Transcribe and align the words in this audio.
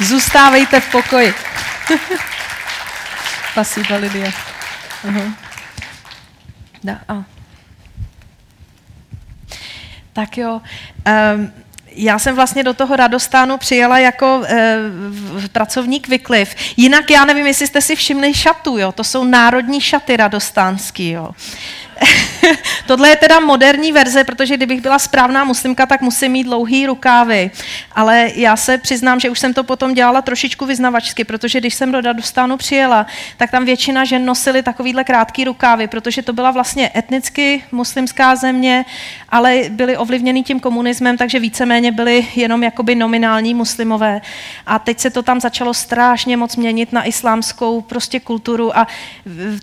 Zůstávejte 0.00 0.80
v 0.80 0.90
pokoji. 0.90 1.34
Spasiba, 3.52 3.96
Lidia. 3.96 4.30
Uh-huh. 5.04 5.34
Da, 6.84 6.98
a. 7.08 7.24
Tak 10.12 10.38
jo. 10.38 10.60
Um, 11.34 11.52
já 11.92 12.18
jsem 12.18 12.34
vlastně 12.34 12.64
do 12.64 12.74
toho 12.74 12.96
radostánu 12.96 13.56
přijela 13.58 13.98
jako 13.98 14.42
e, 14.46 14.78
pracovník 15.52 16.08
Vykliv. 16.08 16.54
Jinak 16.76 17.10
já 17.10 17.24
nevím, 17.24 17.46
jestli 17.46 17.66
jste 17.66 17.80
si 17.80 17.96
všimli 17.96 18.34
šatu, 18.34 18.78
jo? 18.78 18.92
to 18.92 19.04
jsou 19.04 19.24
národní 19.24 19.80
šaty 19.80 20.16
radostánský. 20.16 21.10
Jo? 21.10 21.30
Tohle 22.86 23.08
je 23.08 23.16
teda 23.16 23.40
moderní 23.40 23.92
verze, 23.92 24.24
protože 24.24 24.56
kdybych 24.56 24.80
byla 24.80 24.98
správná 24.98 25.44
muslimka, 25.44 25.86
tak 25.86 26.00
musím 26.00 26.32
mít 26.32 26.44
dlouhý 26.44 26.86
rukávy. 26.86 27.50
Ale 27.92 28.30
já 28.34 28.56
se 28.56 28.78
přiznám, 28.78 29.20
že 29.20 29.30
už 29.30 29.38
jsem 29.38 29.54
to 29.54 29.64
potom 29.64 29.94
dělala 29.94 30.22
trošičku 30.22 30.66
vyznavačsky, 30.66 31.24
protože 31.24 31.60
když 31.60 31.74
jsem 31.74 31.92
do 31.92 32.00
Radostánu 32.00 32.56
přijela, 32.56 33.06
tak 33.36 33.50
tam 33.50 33.64
většina 33.64 34.04
žen 34.04 34.24
nosily 34.24 34.62
takovýhle 34.62 35.04
krátký 35.04 35.44
rukávy, 35.44 35.86
protože 35.86 36.22
to 36.22 36.32
byla 36.32 36.50
vlastně 36.50 36.90
etnicky 36.96 37.64
muslimská 37.72 38.36
země, 38.36 38.84
ale 39.28 39.62
byly 39.68 39.96
ovlivněny 39.96 40.42
tím 40.42 40.60
komunismem, 40.60 41.16
takže 41.16 41.38
víceméně 41.38 41.92
byly 41.92 42.26
jenom 42.34 42.62
jakoby 42.62 42.94
nominální 42.94 43.54
muslimové. 43.54 44.20
A 44.66 44.78
teď 44.78 44.98
se 45.00 45.10
to 45.10 45.22
tam 45.22 45.40
začalo 45.40 45.74
strašně 45.74 46.36
moc 46.36 46.56
měnit 46.56 46.92
na 46.92 47.04
islámskou 47.04 47.80
prostě 47.80 48.20
kulturu 48.20 48.78
a 48.78 48.86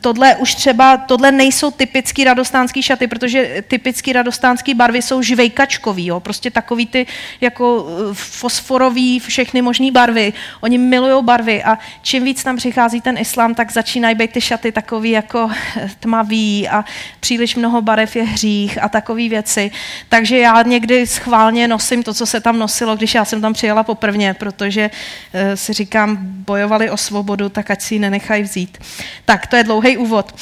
tohle 0.01 0.35
už 0.35 0.55
třeba, 0.55 0.97
tohle 0.97 1.31
nejsou 1.31 1.71
typický 1.71 2.26
radostánský 2.27 2.83
šaty, 2.83 3.07
protože 3.07 3.63
typický 3.67 4.13
radostánský 4.13 4.73
barvy 4.73 5.01
jsou 5.01 5.21
žvejkačkový, 5.21 6.05
jo? 6.05 6.19
prostě 6.19 6.51
takový 6.51 6.85
ty 6.85 7.05
jako 7.41 7.87
eh, 7.89 8.13
fosforový, 8.13 9.19
všechny 9.19 9.61
možné 9.61 9.91
barvy. 9.91 10.33
Oni 10.61 10.77
milují 10.77 11.23
barvy 11.23 11.63
a 11.63 11.77
čím 12.01 12.23
víc 12.23 12.43
tam 12.43 12.57
přichází 12.57 13.01
ten 13.01 13.17
islám, 13.17 13.55
tak 13.55 13.71
začínají 13.71 14.15
být 14.15 14.31
ty 14.31 14.41
šaty 14.41 14.71
takový 14.71 15.09
jako 15.09 15.49
tmavý 15.99 16.69
a 16.69 16.85
příliš 17.19 17.55
mnoho 17.55 17.81
barev 17.81 18.15
je 18.15 18.23
hřích 18.23 18.83
a 18.83 18.89
takové 18.89 19.29
věci. 19.29 19.71
Takže 20.09 20.37
já 20.37 20.61
někdy 20.61 21.07
schválně 21.07 21.67
nosím 21.67 22.03
to, 22.03 22.13
co 22.13 22.25
se 22.25 22.41
tam 22.41 22.59
nosilo, 22.59 22.95
když 22.95 23.15
já 23.15 23.25
jsem 23.25 23.41
tam 23.41 23.53
přijela 23.53 23.83
poprvně, 23.83 24.33
protože 24.33 24.89
eh, 25.33 25.57
si 25.57 25.73
říkám, 25.73 26.17
bojovali 26.21 26.89
o 26.89 26.97
svobodu, 26.97 27.49
tak 27.49 27.71
ať 27.71 27.81
si 27.81 27.95
ji 27.95 27.99
nenechají 27.99 28.43
vzít. 28.43 28.77
Tak, 29.25 29.47
to 29.47 29.55
je 29.55 29.63
dlouhý 29.63 29.97
úvod. 29.97 30.33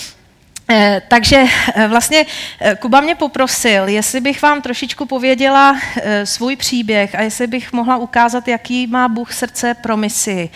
Eh, 0.70 1.02
takže 1.08 1.46
eh, 1.76 1.88
vlastně 1.88 2.26
eh, 2.60 2.76
Kuba 2.76 3.02
mě 3.02 3.16
poprosil, 3.16 3.88
jestli 3.88 4.22
bych 4.22 4.42
vám 4.42 4.62
trošičku 4.62 5.06
pověděla 5.06 5.78
svůj 6.24 6.56
příběh 6.56 7.16
a 7.16 7.22
jestli 7.22 7.48
bych 7.48 7.74
mohla 7.74 7.98
ukázat, 7.98 8.48
jaký 8.48 8.88
má 8.88 9.08
Bůh 9.08 9.34
srdce 9.34 9.74
pro 9.74 9.98
misi. 9.98 10.50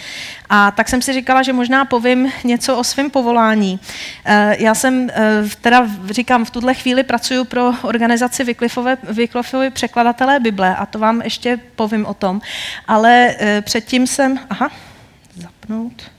A 0.49 0.71
tak 0.71 0.89
jsem 0.89 1.01
si 1.01 1.13
říkala, 1.13 1.43
že 1.43 1.53
možná 1.53 1.85
povím 1.85 2.31
něco 2.43 2.77
o 2.77 2.83
svém 2.83 3.09
povolání. 3.09 3.79
Já 4.57 4.75
jsem, 4.75 5.09
teda 5.61 5.87
říkám, 6.09 6.45
v 6.45 6.51
tuhle 6.51 6.73
chvíli 6.73 7.03
pracuji 7.03 7.45
pro 7.45 7.73
organizaci 7.81 8.43
Wycliffeovi 9.03 9.69
překladatelé 9.69 10.39
Bible 10.39 10.75
a 10.75 10.85
to 10.85 10.99
vám 10.99 11.21
ještě 11.21 11.59
povím 11.75 12.05
o 12.05 12.13
tom. 12.13 12.41
Ale 12.87 13.35
předtím 13.61 14.07
jsem, 14.07 14.39
aha, 14.49 14.71
zapnout. 15.35 16.18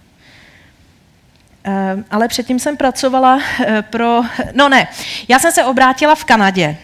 Eh, 1.65 1.97
ale 2.11 2.29
předtím 2.29 2.59
jsem 2.59 2.77
pracovala 2.77 3.41
eh, 3.61 3.83
pro, 3.83 4.23
no 4.55 4.69
ne, 4.69 4.89
já 5.29 5.39
jsem 5.39 5.53
se 5.53 5.65
obrátila 5.65 6.15
v 6.15 6.25
Kanadě. 6.25 6.77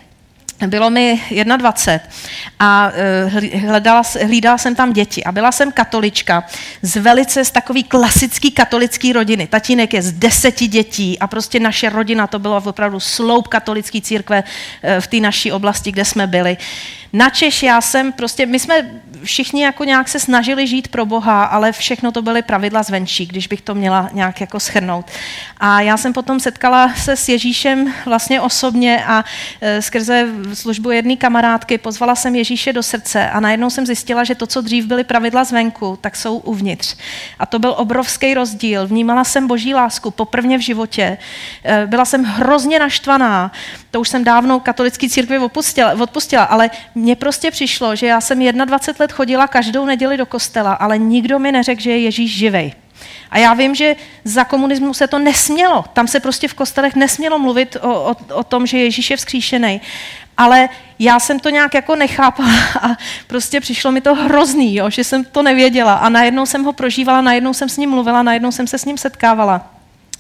Bylo 0.67 0.91
mi 0.91 1.23
21 1.57 2.01
a 2.59 2.91
eh, 2.95 3.59
hledala, 3.59 4.03
hlídala 4.23 4.59
jsem 4.59 4.75
tam 4.75 4.93
děti 4.93 5.25
a 5.25 5.33
byla 5.33 5.53
jsem 5.53 5.73
katolička 5.73 6.45
z 6.83 6.97
velice 6.97 7.45
z 7.45 7.51
takový 7.51 7.85
klasický 7.85 8.51
katolický 8.51 9.13
rodiny. 9.13 9.47
Tatínek 9.47 9.95
je 9.95 10.03
z 10.03 10.13
deseti 10.13 10.67
dětí 10.67 11.19
a 11.19 11.27
prostě 11.27 11.61
naše 11.61 11.89
rodina 11.91 12.27
to 12.27 12.39
bylo 12.39 12.57
opravdu 12.57 13.01
sloup 13.01 13.49
katolické 13.49 14.01
církve 14.01 14.45
v 15.01 15.07
té 15.07 15.17
naší 15.17 15.53
oblasti, 15.53 15.93
kde 15.93 16.05
jsme 16.05 16.27
byli. 16.27 16.57
Na 17.17 17.31
Češ 17.31 17.63
já 17.63 17.81
jsem 17.81 18.13
prostě, 18.13 18.47
my 18.47 18.59
jsme 18.59 19.01
všichni 19.25 19.63
jako 19.63 19.85
nějak 19.85 20.09
se 20.09 20.21
snažili 20.21 20.67
žít 20.67 20.89
pro 20.89 21.07
Boha, 21.07 21.45
ale 21.45 21.73
všechno 21.73 22.13
to 22.13 22.23
byly 22.23 22.43
pravidla 22.43 22.83
zvenčí, 22.83 23.27
když 23.27 23.47
bych 23.47 23.61
to 23.61 23.75
měla 23.75 24.11
nějak 24.13 24.41
jako 24.41 24.61
schrnout. 24.61 25.07
A 25.61 25.81
já 25.81 25.97
jsem 25.97 26.13
potom 26.13 26.41
setkala 26.41 26.95
se 26.95 27.17
s 27.17 27.29
Ježíšem 27.29 27.95
vlastně 28.07 28.41
osobně 28.41 29.05
a 29.05 29.25
e, 29.61 29.83
skrze 29.83 30.29
službu 30.55 30.91
jedné 30.91 31.17
kamarádky 31.17 31.79
pozvala 31.79 32.15
jsem 32.15 32.35
Ježíše 32.35 32.73
do 32.73 32.83
srdce 32.83 33.31
a 33.31 33.41
najednou 33.41 33.71
jsem 33.71 33.87
zjistila, 33.87 34.25
že 34.25 34.35
to, 34.35 34.47
co 34.47 34.61
dřív 34.61 34.87
byly 34.87 35.05
pravidla 35.05 35.45
zvenku, 35.45 35.99
tak 36.01 36.17
jsou 36.17 36.37
uvnitř. 36.37 36.97
A 37.39 37.47
to 37.47 37.59
byl 37.59 37.75
obrovský 37.77 38.35
rozdíl. 38.35 38.87
Vnímala 38.87 39.25
jsem 39.25 39.47
boží 39.47 39.75
lásku 39.75 40.11
poprvně 40.11 40.59
v 40.59 40.61
životě. 40.61 41.19
E, 41.65 41.87
byla 41.87 42.05
jsem 42.05 42.25
hrozně 42.25 42.79
naštvaná. 42.79 43.53
To 43.91 44.01
už 44.01 44.09
jsem 44.09 44.25
dávno 44.25 44.61
katolický 44.61 45.09
církvi 45.09 45.39
odpustila, 45.39 45.93
odpustila 45.93 46.45
ale 46.45 46.71
mně 47.07 47.17
prostě 47.17 47.51
přišlo, 47.51 47.97
že 47.97 48.07
já 48.07 48.21
jsem 48.21 48.39
21 48.39 49.05
let 49.05 49.13
chodila 49.13 49.47
každou 49.49 49.85
neděli 49.85 50.17
do 50.17 50.27
kostela, 50.27 50.73
ale 50.73 50.99
nikdo 50.99 51.39
mi 51.39 51.53
neřekl, 51.53 51.81
že 51.81 51.91
je 51.91 51.99
Ježíš 51.99 52.37
živej. 52.37 52.73
A 53.31 53.39
já 53.39 53.55
vím, 53.55 53.75
že 53.75 53.97
za 54.25 54.45
komunismu 54.45 54.95
se 54.95 55.07
to 55.07 55.19
nesmělo. 55.19 55.85
Tam 55.93 56.09
se 56.09 56.21
prostě 56.21 56.49
v 56.49 56.55
kostelech 56.55 56.95
nesmělo 56.95 57.39
mluvit 57.39 57.77
o, 57.81 57.89
o, 57.89 58.17
o 58.35 58.45
tom, 58.45 58.67
že 58.67 58.79
Ježíš 58.79 59.11
je 59.11 59.17
vzkříšený. 59.17 59.81
Ale 60.37 60.69
já 60.99 61.21
jsem 61.21 61.41
to 61.41 61.51
nějak 61.51 61.75
jako 61.75 61.97
nechápala 61.97 62.51
a 62.83 62.89
prostě 63.27 63.61
přišlo 63.61 63.93
mi 63.93 64.01
to 64.01 64.15
hrozný, 64.15 64.77
jo, 64.77 64.91
že 64.91 65.05
jsem 65.05 65.25
to 65.25 65.43
nevěděla. 65.43 65.95
A 65.95 66.09
najednou 66.09 66.47
jsem 66.47 66.65
ho 66.65 66.73
prožívala, 66.73 67.21
najednou 67.21 67.55
jsem 67.55 67.69
s 67.69 67.77
ním 67.77 67.91
mluvila, 67.91 68.23
najednou 68.23 68.53
jsem 68.53 68.67
se 68.67 68.79
s 68.79 68.85
ním 68.85 68.99
setkávala. 68.99 69.76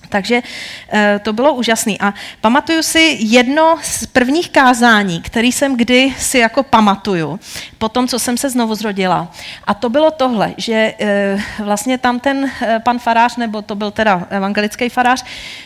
Takže 0.09 0.43
eh, 0.89 1.21
to 1.23 1.33
bylo 1.33 1.55
úžasné. 1.55 1.93
A 2.01 2.15
pamatuju 2.41 2.83
si 2.83 3.17
jedno 3.21 3.79
z 3.83 4.07
prvních 4.07 4.51
kázání, 4.51 5.21
který 5.21 5.53
jsem 5.53 5.77
kdy 5.77 6.15
si 6.19 6.39
jako 6.39 6.63
pamatuju, 6.63 7.41
po 7.79 7.89
tom, 7.89 8.09
co 8.09 8.19
jsem 8.19 8.37
se 8.37 8.51
znovu 8.51 8.75
zrodila. 8.75 9.33
A 9.65 9.75
to 9.75 9.89
bylo 9.89 10.11
tohle, 10.11 10.55
že 10.57 10.95
eh, 10.99 11.39
vlastně 11.59 11.99
tam 11.99 12.21
ten 12.21 12.51
eh, 12.63 12.81
pan 12.85 12.99
farář, 12.99 13.37
nebo 13.37 13.63
to 13.63 13.75
byl 13.75 13.91
teda 13.91 14.27
evangelický 14.31 14.89
farář, 14.89 15.25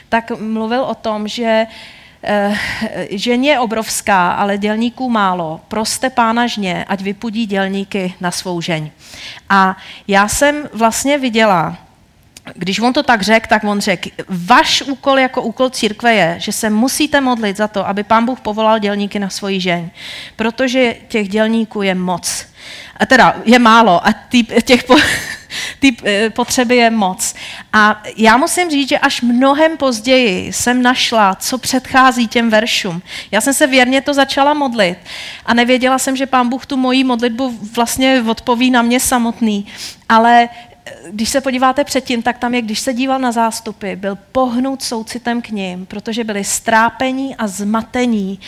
tak 0.09 0.31
mluvil 0.31 0.83
o 0.83 0.95
tom, 0.95 1.29
že 1.29 1.67
žen 3.11 3.45
je 3.45 3.59
obrovská, 3.59 4.33
ale 4.33 4.59
dělníků 4.59 5.11
málo. 5.11 5.61
Proste 5.69 6.11
pána 6.11 6.47
žně, 6.47 6.85
ať 6.89 7.01
vypudí 7.01 7.47
dělníky 7.47 8.15
na 8.21 8.31
svou 8.31 8.61
žeň. 8.61 8.91
A 9.49 9.77
já 10.09 10.29
jsem 10.29 10.69
vlastně 10.73 11.19
viděla, 11.19 11.77
když 12.55 12.81
on 12.81 12.93
to 12.93 13.03
tak 13.03 13.23
řekl, 13.23 13.47
tak 13.49 13.65
on 13.65 13.81
řekl, 13.81 14.09
váš 14.29 14.83
úkol 14.83 15.19
jako 15.19 15.43
úkol 15.43 15.71
církve 15.71 16.15
je, 16.15 16.35
že 16.39 16.53
se 16.53 16.71
musíte 16.71 17.21
modlit 17.21 17.57
za 17.57 17.69
to, 17.69 17.89
aby 17.89 18.03
pán 18.03 18.27
Bůh 18.27 18.41
povolal 18.41 18.79
dělníky 18.79 19.19
na 19.19 19.29
svoji 19.29 19.61
žeň, 19.61 19.91
protože 20.37 20.97
těch 21.09 21.29
dělníků 21.29 21.83
je 21.83 21.95
moc. 21.95 22.47
A 22.97 23.07
teda 23.07 23.37
je 23.45 23.59
málo 23.59 24.07
a 24.07 24.13
ty, 24.13 24.43
těch 24.43 24.85
po, 24.85 24.97
ty 25.79 25.97
eh, 26.05 26.31
potřeby 26.31 26.77
je 26.77 26.91
moc. 26.91 27.35
A 27.73 28.03
já 28.17 28.37
musím 28.37 28.71
říct, 28.71 28.89
že 28.89 28.99
až 28.99 29.21
mnohem 29.21 29.77
později 29.77 30.53
jsem 30.53 30.83
našla, 30.83 31.35
co 31.35 31.59
předchází 31.59 32.29
těm 32.29 32.51
veršům. 32.51 33.03
Já 33.31 33.41
jsem 33.41 33.55
se 33.55 33.67
věrně 33.67 34.01
to 34.01 34.15
začala 34.15 34.55
modlit 34.55 34.99
a 35.47 35.55
nevěděla 35.55 35.99
jsem, 35.99 36.17
že 36.17 36.27
pán 36.27 36.49
Bůh 36.49 36.67
tu 36.67 36.77
moji 36.77 37.05
modlitbu 37.05 37.59
vlastně 37.75 38.25
odpoví 38.29 38.71
na 38.71 38.83
mě 38.83 39.01
samotný. 39.01 39.67
Ale 40.09 40.49
když 41.11 41.29
se 41.29 41.41
podíváte 41.41 41.85
předtím, 41.85 42.23
tak 42.23 42.39
tam 42.39 42.55
je, 42.55 42.63
když 42.63 42.81
se 42.81 42.95
díval 42.95 43.19
na 43.19 43.33
zástupy, 43.33 43.97
byl 43.97 44.19
pohnut 44.33 44.83
soucitem 44.83 45.43
k 45.43 45.49
ním, 45.49 45.87
protože 45.87 46.25
byli 46.25 46.45
strápení 46.45 47.37
a 47.37 47.47
zmatení 47.47 48.41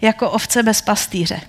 jako 0.00 0.30
ovce 0.30 0.62
bez 0.62 0.80
pastýře. 0.80 1.40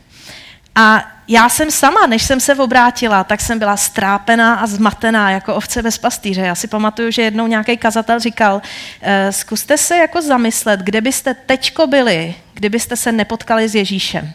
A 0.76 1.12
já 1.28 1.50
jsem 1.50 1.72
sama, 1.72 2.08
než 2.08 2.24
jsem 2.24 2.40
se 2.40 2.56
obrátila, 2.56 3.24
tak 3.24 3.42
jsem 3.42 3.60
byla 3.60 3.78
strápená 3.78 4.56
a 4.56 4.68
zmatená 4.68 5.32
jako 5.32 5.56
ovce 5.56 5.84
bez 5.84 5.98
pastýře. 5.98 6.42
Já 6.42 6.56
si 6.56 6.68
pamatuju, 6.68 7.12
že 7.12 7.22
jednou 7.22 7.48
nějaký 7.48 7.78
kazatel 7.78 8.20
říkal, 8.20 8.62
e, 9.02 9.32
zkuste 9.32 9.78
se 9.78 9.98
jako 9.98 10.22
zamyslet, 10.22 10.80
kde 10.80 11.02
byste 11.02 11.34
teďko 11.34 11.88
byli, 11.88 12.36
kdybyste 12.54 12.96
se 12.96 13.12
nepotkali 13.12 13.70
s 13.70 13.76
Ježíšem. 13.76 14.34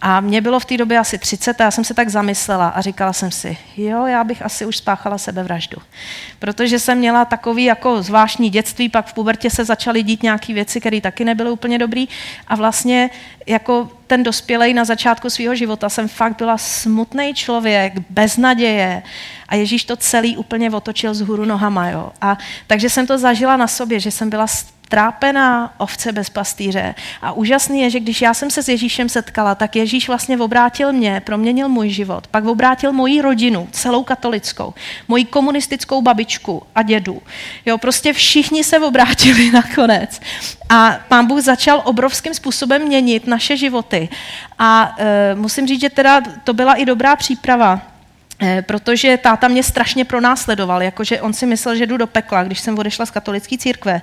A 0.00 0.20
mě 0.20 0.40
bylo 0.40 0.60
v 0.60 0.64
té 0.64 0.76
době 0.76 0.98
asi 0.98 1.18
30 1.18 1.60
a 1.60 1.64
já 1.64 1.70
jsem 1.70 1.84
se 1.84 1.94
tak 1.94 2.08
zamyslela 2.08 2.68
a 2.68 2.80
říkala 2.80 3.12
jsem 3.12 3.30
si, 3.30 3.58
jo, 3.76 4.06
já 4.06 4.24
bych 4.24 4.42
asi 4.42 4.66
už 4.66 4.76
spáchala 4.76 5.18
sebevraždu. 5.18 5.76
Protože 6.38 6.78
jsem 6.78 6.98
měla 6.98 7.24
takový 7.24 7.64
jako 7.64 8.02
zvláštní 8.02 8.50
dětství, 8.50 8.88
pak 8.88 9.06
v 9.06 9.12
pubertě 9.12 9.50
se 9.50 9.64
začaly 9.64 10.02
dít 10.02 10.22
nějaké 10.22 10.54
věci, 10.54 10.80
které 10.80 11.00
taky 11.00 11.24
nebyly 11.24 11.50
úplně 11.50 11.78
dobré. 11.78 12.04
A 12.48 12.56
vlastně 12.56 13.10
jako 13.46 13.90
ten 14.06 14.22
dospělej 14.22 14.74
na 14.74 14.84
začátku 14.84 15.30
svého 15.30 15.54
života 15.54 15.88
jsem 15.88 16.08
fakt 16.08 16.36
byla 16.36 16.58
smutný 16.58 17.34
člověk, 17.34 17.92
bez 18.10 18.36
naděje. 18.36 19.02
A 19.48 19.54
Ježíš 19.54 19.84
to 19.84 19.96
celý 19.96 20.36
úplně 20.36 20.70
otočil 20.70 21.14
z 21.14 21.20
hůru 21.20 21.44
nohama. 21.44 21.88
Jo. 21.88 22.12
A, 22.20 22.38
takže 22.66 22.90
jsem 22.90 23.06
to 23.06 23.18
zažila 23.18 23.56
na 23.56 23.66
sobě, 23.66 24.00
že 24.00 24.10
jsem 24.10 24.30
byla 24.30 24.46
trápená 24.88 25.74
ovce 25.78 26.12
bez 26.12 26.30
pastýře. 26.30 26.94
A 27.22 27.32
úžasný 27.32 27.80
je, 27.80 27.90
že 27.90 28.00
když 28.00 28.22
já 28.22 28.34
jsem 28.34 28.50
se 28.50 28.62
s 28.62 28.68
Ježíšem 28.68 29.08
setkala, 29.08 29.54
tak 29.54 29.76
Ježíš 29.76 30.08
vlastně 30.08 30.38
obrátil 30.38 30.92
mě, 30.92 31.22
proměnil 31.24 31.68
můj 31.68 31.88
život, 31.88 32.26
pak 32.26 32.44
obrátil 32.44 32.92
moji 32.92 33.20
rodinu, 33.22 33.68
celou 33.72 34.04
katolickou, 34.04 34.74
moji 35.08 35.24
komunistickou 35.24 36.02
babičku 36.02 36.62
a 36.74 36.82
dědu. 36.82 37.22
Jo, 37.66 37.78
prostě 37.78 38.12
všichni 38.12 38.64
se 38.64 38.78
obrátili 38.78 39.50
nakonec. 39.52 40.20
A 40.68 40.96
pán 41.08 41.26
Bůh 41.26 41.40
začal 41.40 41.82
obrovským 41.84 42.34
způsobem 42.34 42.82
měnit 42.82 43.26
naše 43.26 43.56
životy. 43.56 44.08
A 44.58 44.94
e, 44.98 45.34
musím 45.34 45.66
říct, 45.66 45.80
že 45.80 45.90
teda 45.90 46.20
to 46.44 46.54
byla 46.54 46.74
i 46.74 46.84
dobrá 46.84 47.16
příprava, 47.16 47.95
protože 48.62 49.16
táta 49.16 49.48
mě 49.48 49.62
strašně 49.62 50.04
pronásledoval, 50.04 50.82
jakože 50.82 51.20
on 51.20 51.32
si 51.32 51.46
myslel, 51.46 51.76
že 51.76 51.86
jdu 51.86 51.96
do 51.96 52.06
pekla, 52.06 52.44
když 52.44 52.60
jsem 52.60 52.78
odešla 52.78 53.06
z 53.06 53.10
katolické 53.10 53.58
církve. 53.58 54.02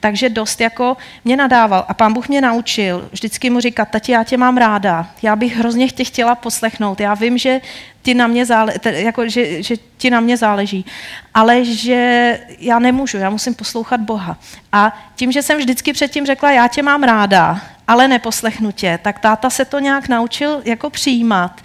Takže 0.00 0.28
dost 0.28 0.60
jako 0.60 0.96
mě 1.24 1.36
nadával. 1.36 1.84
A 1.88 1.94
pán 1.94 2.12
Bůh 2.12 2.28
mě 2.28 2.40
naučil 2.40 3.08
vždycky 3.12 3.50
mu 3.50 3.60
říkat, 3.60 3.88
tati, 3.88 4.12
já 4.12 4.24
tě 4.24 4.36
mám 4.36 4.56
ráda, 4.56 5.06
já 5.22 5.36
bych 5.36 5.56
hrozně 5.56 5.88
tě 5.88 6.04
chtěla 6.04 6.34
poslechnout. 6.34 7.00
Já 7.00 7.14
vím, 7.14 7.38
že 7.38 7.60
ti 8.02 8.14
na 8.14 8.26
mě 8.26 8.46
zále, 8.46 8.74
jako, 8.84 9.28
že, 9.28 9.62
že 9.62 9.76
ti 9.96 10.10
na 10.10 10.20
mě 10.20 10.36
záleží, 10.36 10.86
ale 11.34 11.64
že 11.64 12.40
já 12.58 12.78
nemůžu, 12.78 13.16
já 13.16 13.30
musím 13.30 13.54
poslouchat 13.54 14.00
Boha. 14.00 14.38
A 14.72 14.96
tím, 15.16 15.32
že 15.32 15.42
jsem 15.42 15.58
vždycky 15.58 15.92
předtím 15.92 16.26
řekla, 16.26 16.50
já 16.50 16.68
tě 16.68 16.82
mám 16.82 17.02
ráda, 17.02 17.60
ale 17.88 18.08
neposlechnu 18.08 18.72
tě, 18.72 18.98
tak 19.02 19.18
táta 19.18 19.50
se 19.50 19.64
to 19.64 19.78
nějak 19.78 20.08
naučil 20.08 20.62
jako 20.64 20.90
přijímat. 20.90 21.60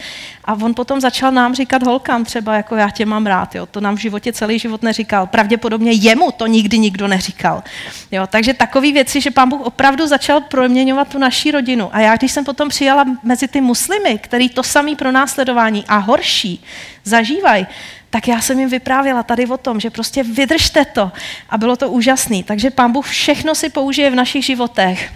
A 0.46 0.54
on 0.54 0.74
potom 0.74 1.02
začal 1.02 1.32
nám 1.32 1.56
říkat 1.56 1.84
holkám 1.84 2.26
třeba, 2.26 2.56
jako 2.56 2.76
já 2.76 2.90
tě 2.90 3.06
mám 3.06 3.26
rád, 3.26 3.56
jo. 3.56 3.66
to 3.66 3.82
nám 3.82 3.96
v 3.96 4.00
životě 4.00 4.34
celý 4.34 4.60
život 4.60 4.84
neříkal. 4.84 5.28
Pravděpodobně 5.28 5.92
jemu 5.92 6.32
to 6.32 6.48
nikdy 6.48 6.80
nikdo 6.80 7.08
neříkal. 7.08 7.64
Jo. 8.12 8.28
Takže 8.28 8.54
takové 8.54 8.92
věci, 8.92 9.22
že 9.22 9.32
pán 9.32 9.50
Bůh 9.50 9.62
opravdu 9.62 10.08
začal 10.08 10.42
proměňovat 10.42 11.08
tu 11.08 11.18
naší 11.18 11.52
rodinu. 11.52 11.90
A 11.96 12.00
já, 12.00 12.16
když 12.16 12.32
jsem 12.32 12.46
potom 12.46 12.70
přijala 12.70 13.06
mezi 13.24 13.48
ty 13.48 13.62
muslimy, 13.62 14.20
který 14.20 14.50
to 14.50 14.64
samý 14.64 14.96
pro 14.96 15.12
následování 15.12 15.86
a 15.88 15.98
horší 15.98 16.64
zažívají, 17.04 17.68
tak 18.10 18.28
já 18.28 18.42
jsem 18.42 18.60
jim 18.60 18.70
vyprávěla 18.70 19.24
tady 19.24 19.48
o 19.48 19.58
tom, 19.58 19.80
že 19.80 19.90
prostě 19.90 20.24
vydržte 20.24 20.86
to. 20.86 21.12
A 21.50 21.58
bylo 21.58 21.76
to 21.76 21.90
úžasné. 21.90 22.44
Takže 22.44 22.70
pán 22.70 22.92
Bůh 22.92 23.08
všechno 23.08 23.56
si 23.56 23.70
použije 23.70 24.12
v 24.12 24.16
našich 24.16 24.46
životech 24.46 25.12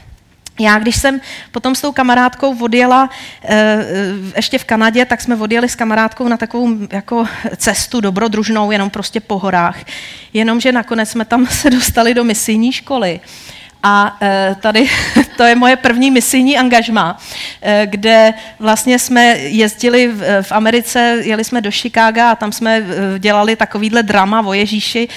já, 0.60 0.80
když 0.80 0.96
jsem 0.96 1.22
potom 1.52 1.76
s 1.76 1.82
tou 1.82 1.92
kamarádkou 1.92 2.58
odjela 2.60 3.10
e, 3.44 3.78
ještě 4.36 4.58
v 4.58 4.64
Kanadě, 4.64 5.06
tak 5.06 5.22
jsme 5.22 5.36
odjeli 5.36 5.70
s 5.70 5.76
kamarádkou 5.76 6.28
na 6.28 6.38
takovou 6.38 6.70
jako 6.92 7.26
cestu 7.58 8.02
dobrodružnou, 8.02 8.72
jenom 8.72 8.90
prostě 8.90 9.20
po 9.20 9.40
horách. 9.40 9.78
Jenomže 10.34 10.72
nakonec 10.72 11.10
jsme 11.10 11.26
tam 11.26 11.48
se 11.52 11.70
dostali 11.70 12.14
do 12.14 12.24
misijní 12.24 12.72
školy. 12.72 13.20
A 13.84 14.18
e, 14.22 14.56
tady 14.62 14.90
to 15.38 15.44
je 15.44 15.56
moje 15.56 15.76
první 15.76 16.12
misijní 16.12 16.58
angažma, 16.58 17.18
kde 17.86 18.34
vlastně 18.60 19.00
jsme 19.00 19.38
jezdili 19.38 20.08
v, 20.08 20.42
v 20.42 20.52
Americe, 20.52 21.18
jeli 21.24 21.44
jsme 21.44 21.62
do 21.62 21.72
Chicaga 21.72 22.32
a 22.32 22.36
tam 22.36 22.52
jsme 22.52 22.84
dělali 23.20 23.56
takovýhle 23.56 24.04
drama 24.04 24.42
o 24.42 24.54
Ježíši 24.54 25.08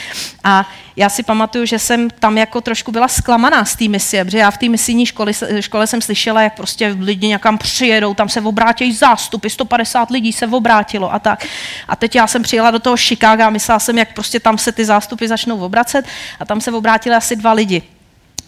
a 0.45 0.69
já 0.97 1.09
si 1.09 1.23
pamatuju, 1.23 1.65
že 1.65 1.79
jsem 1.79 2.11
tam 2.11 2.39
jako 2.39 2.61
trošku 2.61 2.93
byla 2.93 3.09
zklamaná 3.09 3.65
z 3.65 3.77
té 3.77 3.89
misie, 3.89 4.25
protože 4.25 4.39
já 4.39 4.51
v 4.51 4.59
té 4.59 4.69
misijní 4.69 5.07
škole, 5.07 5.33
škole 5.61 5.87
jsem 5.87 6.03
slyšela, 6.03 6.43
jak 6.43 6.57
prostě 6.57 6.97
lidi 7.01 7.29
někam 7.29 7.59
přijedou, 7.59 8.15
tam 8.15 8.29
se 8.29 8.41
obrátějí 8.41 8.93
zástupy, 8.93 9.51
150 9.51 10.11
lidí 10.11 10.33
se 10.33 10.47
obrátilo 10.47 11.15
a 11.15 11.19
tak. 11.19 11.47
A 11.89 11.97
teď 11.97 12.15
já 12.15 12.27
jsem 12.27 12.43
přijela 12.43 12.71
do 12.71 12.79
toho 12.79 12.97
Chicago 12.97 13.43
a 13.43 13.51
myslela 13.51 13.79
jsem, 13.79 13.99
jak 13.99 14.15
prostě 14.15 14.41
tam 14.41 14.59
se 14.59 14.73
ty 14.73 14.85
zástupy 14.85 15.27
začnou 15.27 15.59
obracet 15.59 16.07
a 16.41 16.45
tam 16.45 16.61
se 16.61 16.73
obrátili 16.73 17.17
asi 17.17 17.37
dva 17.37 17.53
lidi. 17.53 17.83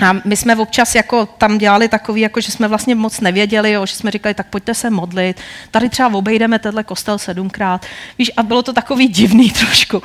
A 0.00 0.16
my 0.24 0.36
jsme 0.36 0.56
občas 0.56 0.94
jako 0.94 1.26
tam 1.26 1.58
dělali 1.58 1.88
takový, 1.88 2.20
jako 2.20 2.40
že 2.40 2.52
jsme 2.52 2.68
vlastně 2.68 2.94
moc 2.94 3.20
nevěděli, 3.20 3.72
jo, 3.72 3.86
že 3.86 3.96
jsme 3.96 4.10
říkali, 4.10 4.34
tak 4.34 4.46
pojďte 4.46 4.74
se 4.74 4.90
modlit, 4.90 5.40
tady 5.70 5.88
třeba 5.88 6.14
obejdeme 6.14 6.58
tenhle 6.58 6.84
kostel 6.84 7.18
sedmkrát. 7.18 7.86
Víš, 8.18 8.30
a 8.36 8.42
bylo 8.42 8.62
to 8.62 8.72
takový 8.72 9.08
divný 9.08 9.50
trošku. 9.60 10.02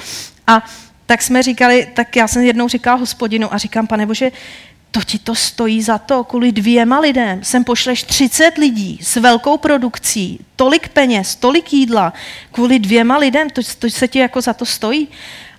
A 0.47 0.65
tak 1.05 1.21
jsme 1.21 1.43
říkali, 1.43 1.87
tak 1.93 2.15
já 2.15 2.27
jsem 2.27 2.43
jednou 2.43 2.67
říkala 2.67 2.97
hospodinu 2.97 3.53
a 3.53 3.57
říkám, 3.57 3.87
pane 3.87 4.05
Bože, 4.05 4.31
to 4.91 5.01
ti 5.03 5.19
to 5.19 5.35
stojí 5.35 5.81
za 5.81 5.97
to, 5.97 6.23
kvůli 6.23 6.51
dvěma 6.51 6.99
lidem. 6.99 7.43
Sem 7.43 7.63
pošleš 7.63 8.03
30 8.03 8.57
lidí 8.57 8.99
s 9.01 9.15
velkou 9.15 9.57
produkcí, 9.57 10.39
tolik 10.55 10.89
peněz, 10.89 11.35
tolik 11.35 11.73
jídla, 11.73 12.13
kvůli 12.51 12.79
dvěma 12.79 13.17
lidem, 13.17 13.49
to, 13.49 13.61
to 13.79 13.89
se 13.89 14.07
ti 14.07 14.19
jako 14.19 14.41
za 14.41 14.53
to 14.53 14.65
stojí. 14.65 15.07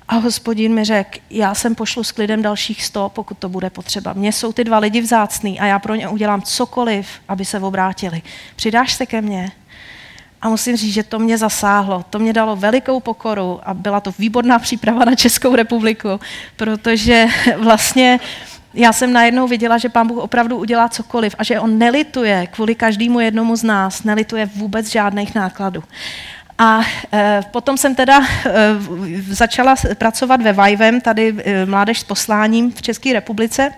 A 0.09 0.15
hospodin 0.15 0.75
mi 0.75 0.85
řekl, 0.85 1.19
já 1.31 1.55
jsem 1.55 1.75
pošlu 1.75 2.05
s 2.05 2.13
klidem 2.13 2.43
dalších 2.43 2.85
sto, 2.85 3.11
pokud 3.15 3.39
to 3.39 3.49
bude 3.49 3.71
potřeba. 3.71 4.13
Mně 4.13 4.33
jsou 4.33 4.53
ty 4.53 4.65
dva 4.65 4.79
lidi 4.79 5.01
vzácný 5.01 5.61
a 5.61 5.67
já 5.67 5.79
pro 5.79 5.95
ně 5.95 6.09
udělám 6.09 6.43
cokoliv, 6.43 7.09
aby 7.29 7.45
se 7.45 7.59
obrátili. 7.59 8.23
Přidáš 8.57 8.93
se 8.93 9.07
ke 9.07 9.21
mně? 9.21 9.53
A 10.45 10.49
musím 10.49 10.77
říct, 10.77 10.95
že 10.95 11.03
to 11.03 11.19
mě 11.19 11.39
zasáhlo. 11.39 12.05
To 12.11 12.19
mě 12.19 12.33
dalo 12.33 12.57
velikou 12.57 13.01
pokoru 13.01 13.61
a 13.63 13.75
byla 13.75 14.01
to 14.01 14.15
výborná 14.19 14.59
příprava 14.59 15.05
na 15.05 15.15
Českou 15.15 15.57
republiku, 15.57 16.21
protože 16.57 17.27
vlastně 17.57 18.21
já 18.75 18.93
jsem 18.93 19.13
najednou 19.13 19.49
viděla, 19.49 19.79
že 19.79 19.89
pán 19.89 20.07
Bůh 20.07 20.19
opravdu 20.19 20.57
udělá 20.57 20.89
cokoliv 20.89 21.35
a 21.39 21.45
že 21.45 21.61
on 21.61 21.79
nelituje 21.79 22.47
kvůli 22.47 22.75
každému 22.75 23.21
jednomu 23.21 23.57
z 23.57 23.63
nás, 23.63 24.05
nelituje 24.05 24.47
vůbec 24.47 24.91
žádných 24.91 25.35
nákladů. 25.35 25.85
A 26.59 26.81
e, 27.13 27.43
potom 27.51 27.77
jsem 27.77 27.95
teda 27.95 28.21
e, 28.21 28.51
začala 29.29 29.75
pracovat 29.99 30.43
ve 30.43 30.53
Vajvem, 30.53 31.01
tady 31.01 31.35
e, 31.45 31.67
Mládež 31.67 32.01
s 32.01 32.05
posláním 32.05 32.73
v 32.73 32.83
České 32.83 33.13
republice. 33.13 33.71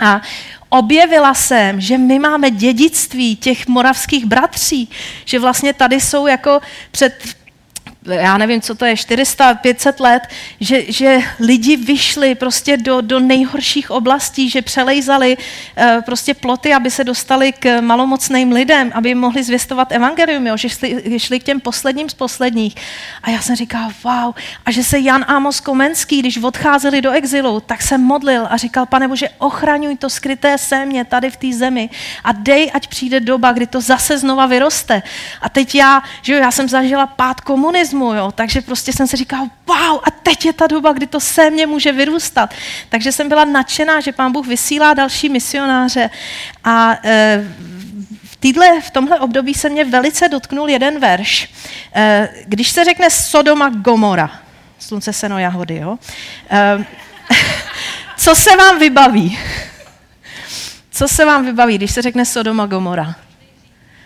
A 0.00 0.20
objevila 0.68 1.34
jsem, 1.34 1.80
že 1.80 1.98
my 1.98 2.18
máme 2.18 2.50
dědictví 2.50 3.36
těch 3.36 3.66
moravských 3.66 4.26
bratří, 4.26 4.88
že 5.24 5.38
vlastně 5.38 5.72
tady 5.72 6.00
jsou 6.00 6.26
jako 6.26 6.60
před 6.90 7.24
já 8.08 8.38
nevím, 8.38 8.60
co 8.60 8.74
to 8.74 8.84
je, 8.84 8.96
400, 8.96 9.54
500 9.54 10.00
let, 10.00 10.22
že, 10.60 10.92
že 10.92 11.18
lidi 11.40 11.76
vyšli 11.76 12.34
prostě 12.34 12.76
do, 12.76 13.00
do 13.00 13.20
nejhorších 13.20 13.90
oblastí, 13.90 14.50
že 14.50 14.62
přelejzali 14.62 15.36
uh, 15.36 16.02
prostě 16.02 16.34
ploty, 16.34 16.74
aby 16.74 16.90
se 16.90 17.04
dostali 17.04 17.52
k 17.52 17.80
malomocným 17.80 18.52
lidem, 18.52 18.92
aby 18.94 19.14
mohli 19.14 19.42
zvěstovat 19.42 19.92
evangelium, 19.92 20.46
jo, 20.46 20.56
že 20.56 20.68
šli, 20.68 21.18
šli 21.18 21.40
k 21.40 21.44
těm 21.44 21.60
posledním 21.60 22.08
z 22.08 22.14
posledních. 22.14 22.74
A 23.22 23.30
já 23.30 23.40
jsem 23.40 23.56
říkal, 23.56 23.90
wow, 24.04 24.34
a 24.66 24.70
že 24.70 24.84
se 24.84 24.98
Jan 24.98 25.24
Amos 25.28 25.60
Komenský, 25.60 26.18
když 26.18 26.38
odcházeli 26.38 27.02
do 27.02 27.10
exilu, 27.10 27.60
tak 27.60 27.82
se 27.82 27.98
modlil 27.98 28.46
a 28.50 28.56
říkal, 28.56 28.86
pane 28.86 29.08
Bože, 29.08 29.28
ochraňuj 29.38 29.96
to 29.96 30.10
skryté 30.10 30.58
sémě 30.58 31.04
tady 31.04 31.30
v 31.30 31.36
té 31.36 31.52
zemi 31.52 31.90
a 32.24 32.32
dej, 32.32 32.70
ať 32.74 32.88
přijde 32.88 33.20
doba, 33.20 33.52
kdy 33.52 33.66
to 33.66 33.80
zase 33.80 34.18
znova 34.18 34.46
vyroste. 34.46 35.02
A 35.40 35.48
teď 35.48 35.74
já, 35.74 36.02
že 36.22 36.32
jo, 36.32 36.38
já 36.38 36.50
jsem 36.50 36.68
zažila 36.68 37.06
pád 37.06 37.40
komunismu, 37.40 37.97
komunismu, 37.98 38.14
jo? 38.14 38.32
takže 38.32 38.60
prostě 38.60 38.92
jsem 38.92 39.06
si 39.06 39.16
říkal, 39.16 39.46
wow, 39.66 40.00
a 40.04 40.10
teď 40.10 40.44
je 40.44 40.52
ta 40.52 40.66
doba, 40.66 40.92
kdy 40.92 41.06
to 41.06 41.20
se 41.20 41.50
mě 41.50 41.66
může 41.66 41.92
vyrůstat. 41.92 42.54
Takže 42.88 43.12
jsem 43.12 43.28
byla 43.28 43.44
nadšená, 43.44 44.00
že 44.00 44.12
pán 44.12 44.32
Bůh 44.32 44.46
vysílá 44.46 44.94
další 44.94 45.28
misionáře 45.28 46.10
a 46.64 46.96
e, 47.04 47.44
v, 48.24 48.36
týdle, 48.36 48.80
v 48.80 48.90
tomhle 48.90 49.20
období 49.20 49.54
se 49.54 49.68
mě 49.68 49.84
velice 49.84 50.28
dotknul 50.28 50.68
jeden 50.68 51.00
verš. 51.00 51.48
E, 51.94 52.28
když 52.46 52.70
se 52.70 52.84
řekne 52.84 53.10
Sodoma 53.10 53.68
Gomora, 53.68 54.30
slunce, 54.78 55.12
seno, 55.12 55.38
jahody, 55.38 55.76
jo? 55.76 55.98
E, 56.50 56.84
co 58.16 58.34
se 58.34 58.56
vám 58.56 58.78
vybaví? 58.78 59.38
Co 60.90 61.08
se 61.08 61.24
vám 61.24 61.44
vybaví, 61.44 61.78
když 61.78 61.90
se 61.90 62.02
řekne 62.02 62.24
Sodoma 62.24 62.66
Gomora? 62.66 63.14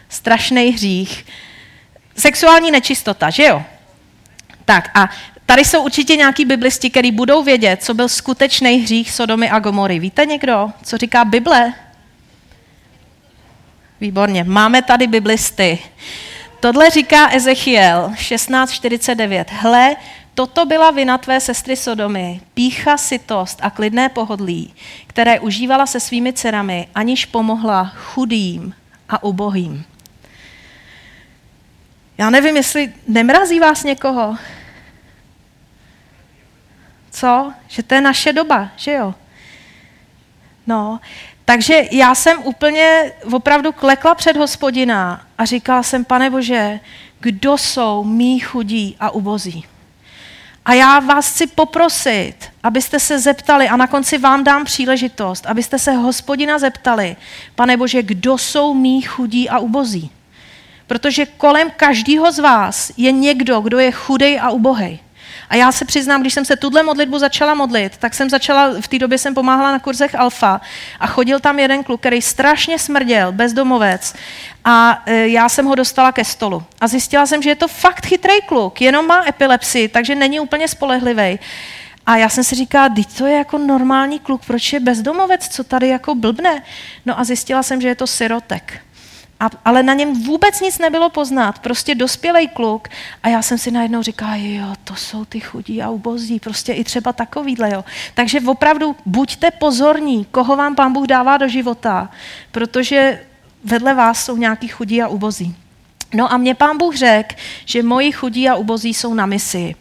Strašný 0.08 0.70
hřích. 0.70 1.26
Sexuální 2.16 2.70
nečistota, 2.70 3.30
že 3.30 3.44
jo? 3.44 3.62
Tak 4.64 4.90
a 4.94 5.10
tady 5.46 5.64
jsou 5.64 5.82
určitě 5.82 6.16
nějaký 6.16 6.44
biblisti, 6.44 6.90
kteří 6.90 7.12
budou 7.12 7.42
vědět, 7.42 7.84
co 7.84 7.94
byl 7.94 8.08
skutečný 8.08 8.76
hřích 8.76 9.10
Sodomy 9.10 9.50
a 9.50 9.58
Gomory. 9.58 9.98
Víte 9.98 10.26
někdo, 10.26 10.70
co 10.82 10.98
říká 10.98 11.24
Bible? 11.24 11.72
Výborně, 14.00 14.44
máme 14.44 14.82
tady 14.82 15.06
biblisty. 15.06 15.78
Tohle 16.60 16.90
říká 16.90 17.28
Ezechiel 17.30 18.12
16.49. 18.14 19.44
Hle, 19.48 19.96
toto 20.34 20.66
byla 20.66 20.90
vina 20.90 21.18
tvé 21.18 21.40
sestry 21.40 21.76
Sodomy, 21.76 22.40
pícha, 22.54 22.96
sytost 22.96 23.58
a 23.62 23.70
klidné 23.70 24.08
pohodlí, 24.08 24.74
které 25.06 25.40
užívala 25.40 25.86
se 25.86 26.00
svými 26.00 26.32
dcerami, 26.32 26.88
aniž 26.94 27.26
pomohla 27.26 27.92
chudým 27.96 28.74
a 29.08 29.22
ubohým. 29.22 29.84
Já 32.22 32.30
nevím, 32.30 32.56
jestli 32.56 32.92
nemrazí 33.08 33.60
vás 33.60 33.84
někoho. 33.84 34.36
Co? 37.10 37.52
Že 37.68 37.82
to 37.82 37.94
je 37.94 38.00
naše 38.00 38.32
doba, 38.32 38.68
že 38.76 38.92
jo? 38.92 39.14
No, 40.66 41.00
takže 41.44 41.82
já 41.90 42.14
jsem 42.14 42.42
úplně 42.42 43.12
opravdu 43.32 43.72
klekla 43.72 44.14
před 44.14 44.36
hospodina 44.36 45.26
a 45.38 45.44
říkala 45.44 45.82
jsem, 45.82 46.04
pane 46.04 46.30
Bože, 46.30 46.80
kdo 47.20 47.58
jsou 47.58 48.04
mý 48.04 48.40
chudí 48.40 48.96
a 49.00 49.10
ubozí? 49.10 49.66
A 50.64 50.72
já 50.72 51.00
vás 51.00 51.30
chci 51.30 51.46
poprosit, 51.46 52.34
abyste 52.62 53.00
se 53.00 53.18
zeptali, 53.18 53.68
a 53.68 53.76
na 53.76 53.86
konci 53.86 54.18
vám 54.18 54.44
dám 54.44 54.64
příležitost, 54.64 55.46
abyste 55.46 55.78
se 55.78 55.92
hospodina 55.92 56.58
zeptali, 56.58 57.16
pane 57.54 57.76
Bože, 57.76 58.02
kdo 58.02 58.38
jsou 58.38 58.74
mý 58.74 59.02
chudí 59.02 59.48
a 59.48 59.58
ubozí? 59.58 60.10
Protože 60.92 61.26
kolem 61.26 61.70
každého 61.76 62.32
z 62.32 62.38
vás 62.38 62.92
je 62.96 63.12
někdo, 63.12 63.60
kdo 63.60 63.78
je 63.78 63.92
chudej 63.92 64.40
a 64.40 64.50
ubohej. 64.50 64.98
A 65.48 65.56
já 65.56 65.72
se 65.72 65.84
přiznám, 65.84 66.20
když 66.20 66.34
jsem 66.34 66.44
se 66.44 66.56
tuhle 66.56 66.82
modlitbu 66.82 67.18
začala 67.18 67.54
modlit, 67.54 67.96
tak 67.96 68.14
jsem 68.14 68.30
začala, 68.30 68.70
v 68.80 68.88
té 68.88 68.98
době 68.98 69.18
jsem 69.18 69.34
pomáhala 69.34 69.72
na 69.72 69.78
kurzech 69.78 70.14
Alfa 70.14 70.60
a 71.00 71.06
chodil 71.06 71.40
tam 71.40 71.58
jeden 71.58 71.84
kluk, 71.84 72.00
který 72.00 72.22
strašně 72.22 72.78
smrděl, 72.78 73.32
bezdomovec. 73.32 74.14
A 74.64 75.02
e, 75.06 75.28
já 75.28 75.48
jsem 75.48 75.66
ho 75.66 75.74
dostala 75.74 76.12
ke 76.12 76.24
stolu. 76.24 76.62
A 76.80 76.88
zjistila 76.88 77.26
jsem, 77.26 77.42
že 77.42 77.50
je 77.50 77.56
to 77.56 77.68
fakt 77.68 78.06
chytrý 78.06 78.40
kluk, 78.46 78.80
jenom 78.80 79.06
má 79.06 79.24
epilepsii, 79.28 79.88
takže 79.88 80.14
není 80.14 80.40
úplně 80.40 80.68
spolehlivý. 80.68 81.38
A 82.06 82.16
já 82.16 82.28
jsem 82.28 82.44
si 82.44 82.54
říkala, 82.54 82.88
teď 82.88 83.18
to 83.18 83.26
je 83.26 83.36
jako 83.36 83.58
normální 83.58 84.18
kluk, 84.18 84.44
proč 84.46 84.72
je 84.72 84.80
bezdomovec, 84.80 85.48
co 85.48 85.64
tady 85.64 85.88
jako 85.88 86.14
blbne? 86.14 86.62
No 87.06 87.20
a 87.20 87.24
zjistila 87.24 87.62
jsem, 87.62 87.80
že 87.80 87.88
je 87.88 87.94
to 87.94 88.06
sirotek. 88.06 88.80
A, 89.42 89.50
ale 89.64 89.82
na 89.82 89.94
něm 89.94 90.22
vůbec 90.22 90.60
nic 90.60 90.78
nebylo 90.78 91.10
poznat. 91.10 91.58
Prostě 91.58 91.94
dospělej 91.94 92.48
kluk. 92.48 92.88
A 93.22 93.28
já 93.28 93.42
jsem 93.42 93.58
si 93.58 93.70
najednou 93.70 94.02
říkala, 94.02 94.36
jo, 94.36 94.74
to 94.84 94.94
jsou 94.94 95.24
ty 95.24 95.40
chudí 95.40 95.82
a 95.82 95.90
ubozí. 95.90 96.40
Prostě 96.40 96.72
i 96.72 96.84
třeba 96.84 97.12
takovýhle, 97.12 97.70
jo. 97.72 97.84
Takže 98.14 98.40
opravdu 98.46 98.96
buďte 99.06 99.50
pozorní, 99.50 100.24
koho 100.24 100.56
vám 100.56 100.74
pán 100.74 100.92
Bůh 100.92 101.06
dává 101.06 101.36
do 101.36 101.48
života, 101.48 102.10
protože 102.52 103.20
vedle 103.64 103.94
vás 103.94 104.24
jsou 104.24 104.36
nějaký 104.36 104.68
chudí 104.68 105.02
a 105.02 105.08
ubozí. 105.08 105.56
No 106.14 106.32
a 106.32 106.36
mě 106.36 106.54
pán 106.54 106.78
Bůh 106.78 106.96
řekl, 106.96 107.34
že 107.64 107.82
moji 107.82 108.12
chudí 108.12 108.48
a 108.48 108.54
ubozí 108.54 108.94
jsou 108.94 109.14
na 109.14 109.26
misi. 109.26 109.74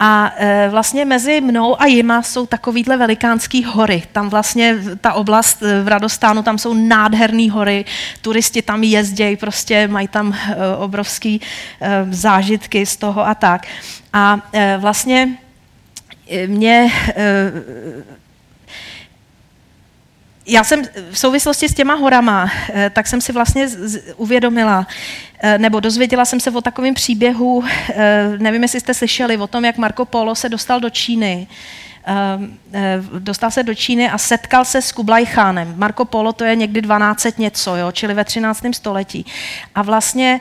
A 0.00 0.32
e, 0.36 0.68
vlastně 0.68 1.04
mezi 1.04 1.40
mnou 1.40 1.80
a 1.80 1.86
jima 1.86 2.22
jsou 2.22 2.46
takovýhle 2.46 2.96
velikánský 2.96 3.64
hory. 3.64 4.02
Tam 4.12 4.28
vlastně 4.28 4.78
ta 5.00 5.12
oblast 5.12 5.62
e, 5.62 5.82
v 5.82 5.88
Radostánu, 5.88 6.42
tam 6.42 6.58
jsou 6.58 6.74
nádherné 6.74 7.50
hory, 7.50 7.84
turisti 8.22 8.62
tam 8.62 8.82
jezdějí, 8.82 9.36
prostě 9.36 9.88
mají 9.88 10.08
tam 10.08 10.32
e, 10.32 10.56
obrovský 10.76 11.40
e, 11.80 12.06
zážitky 12.10 12.86
z 12.86 12.96
toho 12.96 13.26
a 13.26 13.34
tak. 13.34 13.66
A 14.12 14.40
e, 14.52 14.76
vlastně 14.78 15.28
e, 16.30 16.46
mě 16.46 16.92
e, 17.16 17.52
já 20.46 20.64
jsem 20.64 20.82
v 21.10 21.18
souvislosti 21.18 21.68
s 21.68 21.74
těma 21.74 21.94
horama, 21.94 22.50
eh, 22.72 22.90
tak 22.90 23.06
jsem 23.06 23.20
si 23.20 23.32
vlastně 23.32 23.68
uvědomila, 24.16 24.86
nebo 25.58 25.80
dozvěděla 25.80 26.24
jsem 26.24 26.40
se 26.40 26.50
o 26.50 26.60
takovém 26.60 26.94
příběhu, 26.94 27.64
eh, 27.90 28.28
nevím, 28.38 28.62
jestli 28.62 28.80
jste 28.80 28.94
slyšeli, 28.94 29.36
o 29.36 29.46
tom, 29.46 29.64
jak 29.64 29.78
Marco 29.78 30.04
Polo 30.04 30.34
se 30.34 30.48
dostal 30.48 30.80
do 30.80 30.90
Číny. 30.90 31.46
Dostal 33.18 33.50
se 33.50 33.62
do 33.62 33.74
Číny 33.74 34.10
a 34.10 34.18
setkal 34.18 34.64
se 34.64 34.82
s 34.82 34.92
Kublai 34.92 35.26
Chánem. 35.26 35.74
Marco 35.76 36.04
Polo 36.04 36.32
to 36.32 36.44
je 36.44 36.56
někdy 36.56 36.82
12 36.82 37.38
něco, 37.38 37.76
jo, 37.76 37.92
čili 37.92 38.14
ve 38.14 38.24
13. 38.24 38.62
století. 38.74 39.26
A 39.74 39.82
vlastně 39.82 40.40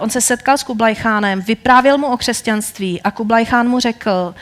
on 0.00 0.10
se 0.10 0.20
setkal 0.20 0.58
s 0.58 0.62
Kublai 0.62 0.94
Chánem, 0.94 1.40
vyprávěl 1.40 1.98
mu 1.98 2.06
o 2.06 2.16
křesťanství 2.16 3.02
a 3.02 3.10
Kublai 3.10 3.44
Chán 3.44 3.68
mu 3.68 3.80
řekl, 3.80 4.34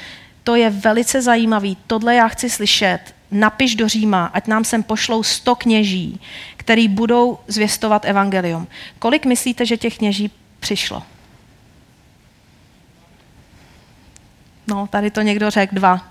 to 0.45 0.55
je 0.55 0.71
velice 0.71 1.23
zajímavý, 1.23 1.77
tohle 1.87 2.15
já 2.15 2.29
chci 2.29 2.51
slyšet, 2.51 3.01
napiš 3.31 3.75
do 3.75 3.89
Říma, 3.89 4.27
ať 4.27 4.47
nám 4.47 4.65
sem 4.65 4.83
pošlou 4.83 5.23
sto 5.23 5.55
kněží, 5.55 6.21
který 6.57 6.89
budou 6.89 7.39
zvěstovat 7.49 8.05
evangelium. 8.05 8.67
Kolik 8.99 9.27
myslíte, 9.27 9.67
že 9.67 9.77
těch 9.77 9.99
kněží 9.99 10.31
přišlo? 10.61 11.03
No, 14.67 14.87
tady 14.87 15.11
to 15.11 15.21
někdo 15.21 15.51
řekl 15.51 15.75
dva. 15.75 16.09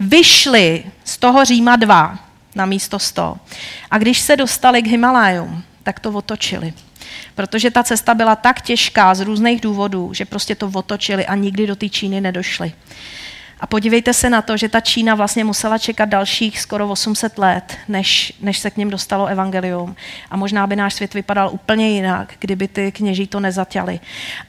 Vyšli 0.00 0.84
z 1.04 1.18
toho 1.18 1.44
Říma 1.44 1.76
dva 1.76 2.18
na 2.54 2.66
místo 2.66 2.98
sto. 2.98 3.36
A 3.90 3.98
když 3.98 4.20
se 4.20 4.36
dostali 4.36 4.82
k 4.82 4.86
Himalájům, 4.86 5.62
tak 5.82 6.00
to 6.00 6.10
otočili. 6.10 6.72
Protože 7.34 7.70
ta 7.70 7.82
cesta 7.82 8.14
byla 8.14 8.36
tak 8.36 8.60
těžká 8.60 9.14
z 9.14 9.20
různých 9.20 9.60
důvodů, 9.60 10.14
že 10.14 10.24
prostě 10.24 10.54
to 10.54 10.70
otočili 10.74 11.26
a 11.26 11.34
nikdy 11.34 11.66
do 11.66 11.76
té 11.76 11.88
Číny 11.88 12.20
nedošli. 12.20 12.72
A 13.60 13.66
podívejte 13.66 14.12
se 14.12 14.30
na 14.30 14.42
to, 14.42 14.56
že 14.56 14.68
ta 14.68 14.80
Čína 14.80 15.14
vlastně 15.14 15.44
musela 15.44 15.78
čekat 15.78 16.08
dalších 16.08 16.60
skoro 16.60 16.88
800 16.88 17.38
let, 17.38 17.76
než, 17.88 18.32
než 18.40 18.58
se 18.58 18.70
k 18.70 18.76
něm 18.76 18.90
dostalo 18.90 19.26
evangelium. 19.26 19.96
A 20.30 20.36
možná 20.36 20.66
by 20.66 20.76
náš 20.76 20.94
svět 20.94 21.14
vypadal 21.14 21.50
úplně 21.52 21.88
jinak, 21.90 22.34
kdyby 22.38 22.68
ty 22.68 22.92
kněží 22.92 23.26
to 23.26 23.40
nezatěli. 23.40 24.00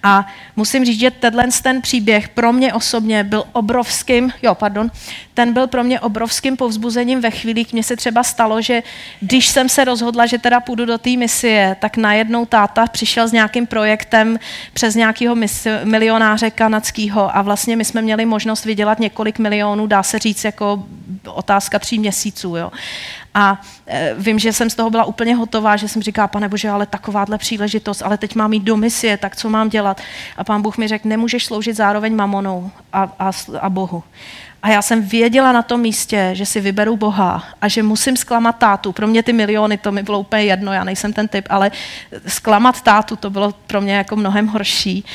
A 0.04 0.28
musím 0.56 0.86
říct, 0.86 1.00
že 1.00 1.12
tenhle 1.12 1.48
ten 1.64 1.82
příběh 1.82 2.30
pro 2.30 2.54
mě 2.54 2.74
osobně 2.74 3.24
byl 3.24 3.44
obrovským, 3.52 4.34
jo, 4.42 4.56
pardon, 4.56 4.92
ten 5.34 5.54
byl 5.54 5.68
pro 5.68 5.84
mě 5.84 6.00
obrovským 6.00 6.58
povzbuzením 6.58 7.22
ve 7.22 7.32
chvíli, 7.32 7.54
kdy 7.54 7.66
mě 7.72 7.84
se 7.84 7.96
třeba 7.96 8.24
stalo, 8.24 8.62
že 8.62 8.84
když 9.20 9.48
jsem 9.48 9.70
se 9.70 9.86
rozhodla, 9.86 10.26
že 10.26 10.38
teda 10.38 10.60
půjdu 10.60 10.86
do 10.86 10.98
té 10.98 11.10
misie, 11.10 11.76
tak 11.80 11.98
najednou 11.98 12.46
táta 12.46 12.88
přišel 12.88 13.28
s 13.28 13.32
nějakým 13.32 13.68
projektem 13.68 14.40
přes 14.74 14.96
nějakého 14.96 15.36
milionáře 15.84 16.52
kanadského 16.52 17.38
a 17.38 17.42
vlastně 17.42 17.76
my 17.76 17.86
jsme 17.86 18.02
měli 18.02 18.26
možnost 18.26 18.66
vydělat 18.66 18.97
několik 19.00 19.40
milionů, 19.40 19.88
dá 19.88 20.04
se 20.04 20.20
říct 20.20 20.44
jako 20.44 20.84
otázka 21.28 21.80
tří 21.80 22.00
měsíců. 22.00 22.56
Jo. 22.56 22.72
A 23.34 23.62
e, 23.88 24.16
vím, 24.18 24.40
že 24.40 24.54
jsem 24.54 24.70
z 24.70 24.76
toho 24.76 24.90
byla 24.90 25.06
úplně 25.06 25.36
hotová, 25.36 25.76
že 25.76 25.88
jsem 25.88 26.02
říkala, 26.02 26.28
pane 26.28 26.50
Bože, 26.50 26.70
ale 26.70 26.86
takováhle 26.86 27.38
příležitost, 27.38 28.02
ale 28.02 28.18
teď 28.18 28.36
mám 28.36 28.54
jít 28.54 28.64
do 28.64 28.78
misie, 28.78 29.18
tak 29.18 29.36
co 29.36 29.50
mám 29.50 29.70
dělat? 29.70 30.02
A 30.38 30.44
pán 30.44 30.62
Bůh 30.62 30.78
mi 30.78 30.88
řekl, 30.88 31.08
nemůžeš 31.08 31.46
sloužit 31.46 31.76
zároveň 31.76 32.16
mamonou 32.16 32.72
a, 32.94 33.12
a, 33.20 33.32
a 33.60 33.70
Bohu. 33.70 34.04
A 34.64 34.70
já 34.70 34.82
jsem 34.82 35.02
věděla 35.02 35.52
na 35.52 35.62
tom 35.62 35.82
místě, 35.82 36.30
že 36.34 36.46
si 36.46 36.62
vyberu 36.62 36.98
Boha 36.98 37.44
a 37.62 37.68
že 37.68 37.84
musím 37.84 38.18
zklamat 38.18 38.58
tátu. 38.58 38.92
Pro 38.92 39.08
mě 39.08 39.24
ty 39.24 39.34
miliony, 39.34 39.78
to 39.78 39.92
mi 39.92 40.04
bylo 40.04 40.20
úplně 40.20 40.44
jedno, 40.44 40.74
já 40.74 40.84
nejsem 40.84 41.14
ten 41.14 41.28
typ, 41.28 41.46
ale 41.50 41.72
zklamat 42.28 42.82
tátu, 42.82 43.16
to 43.16 43.30
bylo 43.30 43.54
pro 43.68 43.82
mě 43.82 43.96
jako 43.96 44.16
mnohem 44.16 44.48
horší. 44.48 45.06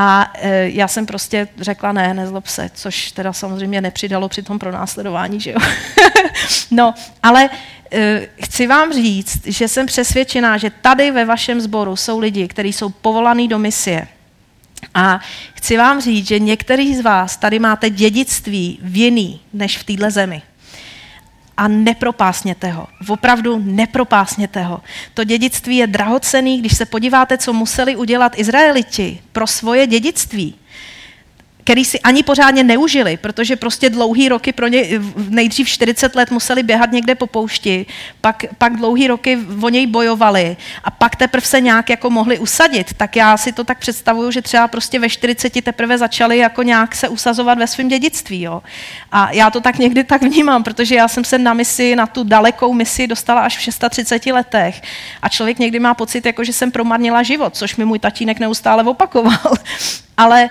A 0.00 0.32
e, 0.34 0.70
já 0.70 0.88
jsem 0.88 1.06
prostě 1.06 1.48
řekla 1.60 1.92
ne, 1.92 2.14
nezlob 2.14 2.46
se, 2.46 2.70
což 2.74 3.12
teda 3.12 3.32
samozřejmě 3.32 3.80
nepřidalo 3.80 4.28
při 4.28 4.42
tom 4.42 4.58
pronásledování, 4.58 5.40
že 5.40 5.50
jo. 5.50 5.58
no, 6.70 6.94
ale 7.22 7.50
e, 7.92 8.28
chci 8.42 8.66
vám 8.66 8.92
říct, 8.92 9.46
že 9.46 9.68
jsem 9.68 9.86
přesvědčená, 9.86 10.56
že 10.56 10.70
tady 10.70 11.10
ve 11.10 11.24
vašem 11.24 11.60
sboru 11.60 11.96
jsou 11.96 12.18
lidi, 12.18 12.48
kteří 12.48 12.72
jsou 12.72 12.88
povolaní 12.88 13.48
do 13.48 13.58
misie 13.58 14.08
a 14.94 15.20
chci 15.54 15.76
vám 15.76 16.00
říct, 16.00 16.26
že 16.26 16.38
některý 16.38 16.96
z 16.96 17.00
vás 17.00 17.36
tady 17.36 17.58
máte 17.58 17.90
dědictví 17.90 18.78
v 18.82 18.96
jiný 18.96 19.40
než 19.52 19.78
v 19.78 19.84
téhle 19.84 20.10
zemi. 20.10 20.42
A 21.58 21.68
nepropásněte 21.68 22.70
ho. 22.70 22.86
Opravdu 23.08 23.58
nepropásněte 23.64 24.62
ho. 24.62 24.80
To 25.14 25.24
dědictví 25.24 25.76
je 25.76 25.86
drahocený, 25.86 26.58
když 26.58 26.76
se 26.76 26.86
podíváte, 26.86 27.38
co 27.38 27.52
museli 27.52 27.96
udělat 27.96 28.38
Izraeliti 28.38 29.20
pro 29.32 29.46
svoje 29.46 29.86
dědictví 29.86 30.54
který 31.68 31.84
si 31.84 32.00
ani 32.00 32.22
pořádně 32.22 32.64
neužili, 32.64 33.16
protože 33.16 33.56
prostě 33.56 33.90
dlouhý 33.90 34.28
roky 34.28 34.52
pro 34.52 34.68
ně, 34.68 34.84
nejdřív 35.28 35.68
40 35.68 36.14
let 36.14 36.30
museli 36.30 36.62
běhat 36.62 36.92
někde 36.92 37.14
po 37.14 37.26
poušti, 37.26 37.86
pak, 38.20 38.44
pak 38.58 38.76
dlouhý 38.76 39.06
roky 39.06 39.38
o 39.62 39.68
něj 39.68 39.86
bojovali 39.86 40.56
a 40.84 40.90
pak 40.90 41.16
teprve 41.16 41.46
se 41.46 41.60
nějak 41.60 41.90
jako 41.90 42.10
mohli 42.10 42.38
usadit. 42.38 42.94
Tak 42.96 43.16
já 43.16 43.36
si 43.36 43.52
to 43.52 43.64
tak 43.64 43.78
představuju, 43.78 44.30
že 44.30 44.42
třeba 44.42 44.68
prostě 44.68 44.98
ve 44.98 45.08
40 45.08 45.64
teprve 45.64 45.98
začali 45.98 46.38
jako 46.38 46.62
nějak 46.62 46.94
se 46.94 47.08
usazovat 47.08 47.58
ve 47.58 47.66
svém 47.66 47.88
dědictví. 47.88 48.42
Jo. 48.42 48.62
A 49.12 49.32
já 49.32 49.50
to 49.50 49.60
tak 49.60 49.78
někdy 49.78 50.04
tak 50.04 50.22
vnímám, 50.22 50.64
protože 50.64 50.94
já 50.94 51.08
jsem 51.08 51.24
se 51.24 51.38
na 51.38 51.54
misi, 51.54 51.96
na 51.96 52.06
tu 52.06 52.24
dalekou 52.24 52.72
misi 52.72 53.06
dostala 53.06 53.40
až 53.40 53.58
v 53.58 53.60
630 53.60 54.26
letech 54.26 54.82
a 55.22 55.28
člověk 55.28 55.58
někdy 55.58 55.78
má 55.78 55.94
pocit, 55.94 56.26
jako 56.26 56.44
že 56.44 56.52
jsem 56.52 56.70
promarnila 56.70 57.22
život, 57.22 57.56
což 57.56 57.76
mi 57.76 57.84
můj 57.84 57.98
tatínek 57.98 58.40
neustále 58.40 58.82
opakoval. 58.82 59.54
Ale 60.16 60.50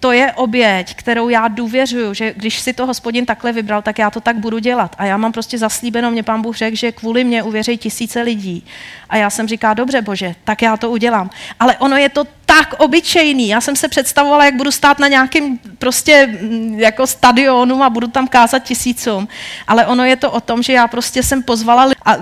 to 0.00 0.12
je 0.12 0.32
oběť, 0.32 0.94
kterou 0.94 1.28
já 1.28 1.48
důvěřuju, 1.48 2.14
že 2.14 2.34
když 2.36 2.60
si 2.60 2.72
to 2.72 2.86
hospodin 2.86 3.26
takhle 3.26 3.52
vybral, 3.52 3.82
tak 3.82 3.98
já 3.98 4.10
to 4.10 4.20
tak 4.20 4.36
budu 4.36 4.58
dělat. 4.58 4.96
A 4.98 5.04
já 5.04 5.16
mám 5.16 5.32
prostě 5.32 5.58
zaslíbeno, 5.58 6.10
mě 6.10 6.22
pán 6.22 6.42
Bůh 6.42 6.56
řekl, 6.56 6.76
že 6.76 6.92
kvůli 6.92 7.24
mě 7.24 7.42
uvěří 7.42 7.78
tisíce 7.78 8.22
lidí. 8.22 8.66
A 9.08 9.16
já 9.16 9.30
jsem 9.30 9.48
říká, 9.48 9.74
dobře 9.74 10.02
bože, 10.02 10.34
tak 10.44 10.62
já 10.62 10.76
to 10.76 10.90
udělám. 10.90 11.30
Ale 11.60 11.76
ono 11.76 11.96
je 11.96 12.08
to 12.08 12.24
tak 12.46 12.74
obyčejný. 12.78 13.48
Já 13.48 13.60
jsem 13.60 13.76
se 13.76 13.88
představovala, 13.88 14.44
jak 14.44 14.54
budu 14.54 14.70
stát 14.70 14.98
na 14.98 15.08
nějakém 15.08 15.58
prostě 15.78 16.26
mm, 16.26 16.80
jako 16.80 17.06
stadionu 17.06 17.82
a 17.82 17.90
budu 17.90 18.06
tam 18.06 18.28
kázat 18.28 18.58
tisícům. 18.58 19.28
Ale 19.66 19.86
ono 19.86 20.04
je 20.04 20.16
to 20.16 20.30
o 20.30 20.40
tom, 20.40 20.62
že 20.62 20.72
já 20.72 20.88
prostě 20.88 21.22
jsem 21.22 21.42
pozvala, 21.42 21.88
a, 22.04 22.16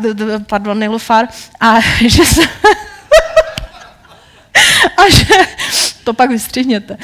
pardon, 0.47 0.81
Nilufar, 0.81 1.29
a 1.61 1.81
že 2.07 2.25
jsem, 2.25 2.45
a 4.97 5.11
že, 5.11 5.35
to 6.05 6.13
pak 6.13 6.31
vystřihněte 6.31 6.97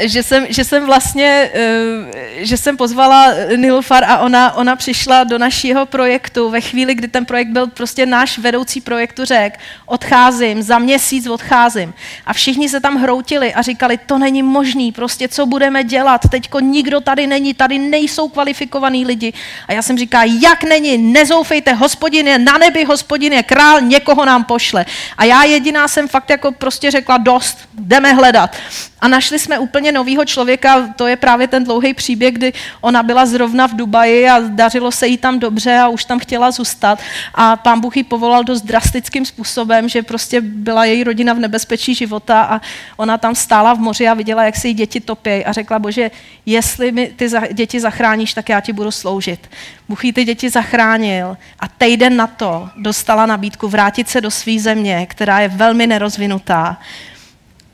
že 0.00 0.22
jsem, 0.22 0.46
že 0.48 0.64
jsem 0.64 0.86
vlastně, 0.86 1.50
eh, 1.54 2.44
že 2.44 2.56
jsem 2.56 2.76
pozvala 2.76 3.34
Nilufar 3.56 4.04
a 4.04 4.18
ona, 4.18 4.54
ona 4.54 4.76
přišla 4.76 5.24
do 5.24 5.38
našeho 5.38 5.86
projektu 5.86 6.50
ve 6.50 6.60
chvíli, 6.60 6.94
kdy 6.94 7.08
ten 7.08 7.24
projekt 7.24 7.48
byl 7.48 7.66
prostě 7.66 8.06
náš 8.06 8.38
vedoucí 8.38 8.80
projektu 8.80 9.24
řek, 9.24 9.58
odcházím, 9.86 10.62
za 10.62 10.78
měsíc 10.78 11.26
odcházím. 11.26 11.94
A 12.26 12.32
všichni 12.32 12.68
se 12.68 12.80
tam 12.80 12.96
hroutili 12.96 13.54
a 13.54 13.62
říkali, 13.62 13.98
to 14.06 14.18
není 14.18 14.42
možný, 14.42 14.92
prostě 14.92 15.28
co 15.28 15.46
budeme 15.46 15.84
dělat, 15.84 16.20
teďko 16.30 16.60
nikdo 16.60 17.00
tady 17.00 17.26
není, 17.26 17.54
tady 17.54 17.78
nejsou 17.78 18.28
kvalifikovaní 18.28 19.06
lidi. 19.06 19.32
A 19.68 19.72
já 19.72 19.82
jsem 19.82 19.98
říká, 19.98 20.24
jak 20.24 20.64
není, 20.64 20.98
nezoufejte, 20.98 21.72
hospodin 21.72 22.28
je 22.28 22.38
na 22.38 22.58
nebi, 22.58 22.84
hospodin 22.84 23.32
je 23.32 23.42
král, 23.42 23.80
někoho 23.80 24.24
nám 24.24 24.44
pošle. 24.44 24.86
A 25.18 25.24
já 25.24 25.44
jediná 25.44 25.88
jsem 25.88 26.08
fakt 26.08 26.30
jako 26.30 26.52
prostě 26.52 26.90
řekla, 26.90 27.16
dost, 27.16 27.58
jdeme 27.74 28.12
hledat. 28.12 28.56
A 29.00 29.08
našli 29.08 29.38
jsme 29.38 29.58
úplně 29.58 29.92
novýho 29.92 30.24
člověka, 30.24 30.88
to 30.96 31.06
je 31.06 31.16
právě 31.16 31.48
ten 31.48 31.64
dlouhý 31.64 31.94
příběh, 31.94 32.34
kdy 32.34 32.52
ona 32.80 33.02
byla 33.02 33.26
zrovna 33.26 33.66
v 33.66 33.74
Dubaji 33.74 34.28
a 34.28 34.40
dařilo 34.40 34.92
se 34.92 35.06
jí 35.06 35.16
tam 35.16 35.38
dobře 35.38 35.78
a 35.78 35.88
už 35.88 36.04
tam 36.04 36.18
chtěla 36.18 36.50
zůstat. 36.50 36.98
A 37.34 37.56
pán 37.56 37.80
Bůh 37.80 37.96
ji 37.96 38.04
povolal 38.04 38.44
dost 38.44 38.62
drastickým 38.62 39.24
způsobem, 39.24 39.88
že 39.88 40.02
prostě 40.02 40.40
byla 40.40 40.84
její 40.84 41.04
rodina 41.04 41.32
v 41.32 41.38
nebezpečí 41.38 41.94
života 41.94 42.42
a 42.42 42.60
ona 42.96 43.18
tam 43.18 43.34
stála 43.34 43.74
v 43.74 43.78
moři 43.78 44.08
a 44.08 44.14
viděla, 44.14 44.44
jak 44.44 44.56
se 44.56 44.68
jí 44.68 44.74
děti 44.74 45.00
topí 45.00 45.44
a 45.44 45.52
řekla, 45.52 45.78
bože, 45.78 46.10
jestli 46.46 46.92
mi 46.92 47.06
ty 47.06 47.28
děti 47.52 47.80
zachráníš, 47.80 48.34
tak 48.34 48.48
já 48.48 48.60
ti 48.60 48.72
budu 48.72 48.90
sloužit. 48.90 49.50
Bůh 49.88 50.04
jí 50.04 50.12
ty 50.12 50.24
děti 50.24 50.50
zachránil 50.50 51.36
a 51.60 51.68
týden 51.68 52.16
na 52.16 52.26
to 52.26 52.68
dostala 52.76 53.26
nabídku 53.26 53.68
vrátit 53.68 54.08
se 54.08 54.20
do 54.20 54.30
své 54.30 54.58
země, 54.58 55.06
která 55.10 55.40
je 55.40 55.48
velmi 55.48 55.86
nerozvinutá 55.86 56.78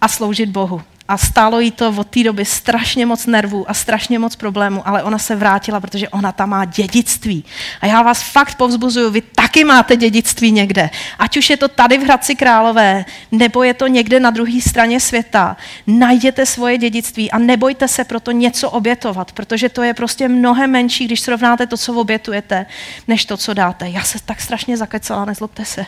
a 0.01 0.09
sloužit 0.09 0.49
Bohu. 0.49 0.83
A 1.09 1.19
stálo 1.19 1.61
jí 1.61 1.71
to 1.71 1.95
od 1.97 2.07
té 2.07 2.23
doby 2.23 2.45
strašně 2.45 3.07
moc 3.07 3.27
nervů 3.27 3.71
a 3.71 3.75
strašně 3.75 4.19
moc 4.19 4.37
problémů, 4.37 4.89
ale 4.89 5.03
ona 5.03 5.19
se 5.19 5.37
vrátila, 5.37 5.81
protože 5.81 6.09
ona 6.09 6.33
tam 6.33 6.49
má 6.49 6.65
dědictví. 6.65 7.45
A 7.81 7.87
já 7.87 8.03
vás 8.03 8.23
fakt 8.23 8.55
povzbuzuju, 8.55 9.11
vy 9.11 9.21
taky 9.21 9.65
máte 9.65 9.97
dědictví 9.97 10.53
někde. 10.53 10.91
Ať 11.19 11.37
už 11.37 11.51
je 11.51 11.57
to 11.57 11.69
tady 11.69 11.99
v 11.99 12.03
Hradci 12.03 12.35
Králové, 12.35 13.05
nebo 13.33 13.63
je 13.63 13.75
to 13.75 13.87
někde 13.87 14.21
na 14.21 14.31
druhé 14.31 14.61
straně 14.61 15.01
světa. 15.01 15.57
Najděte 15.87 16.47
svoje 16.47 16.79
dědictví 16.79 17.31
a 17.31 17.39
nebojte 17.39 17.89
se 17.89 18.05
proto 18.05 18.31
něco 18.31 18.71
obětovat, 18.71 19.33
protože 19.33 19.69
to 19.69 19.83
je 19.83 19.95
prostě 19.95 20.29
mnohem 20.29 20.71
menší, 20.71 21.05
když 21.05 21.21
srovnáte 21.21 21.67
to, 21.67 21.77
co 21.77 21.95
obětujete, 21.95 22.67
než 23.09 23.25
to, 23.25 23.37
co 23.37 23.55
dáte. 23.55 23.89
Já 23.89 24.03
se 24.03 24.19
tak 24.25 24.41
strašně 24.41 24.77
zakecala, 24.77 25.25
nezlobte 25.25 25.65
se. 25.65 25.87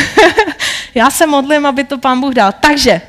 já 0.94 1.10
se 1.10 1.26
modlím, 1.26 1.66
aby 1.66 1.84
to 1.84 1.98
pán 1.98 2.20
Bůh 2.20 2.34
dal. 2.34 2.52
Takže 2.60 3.00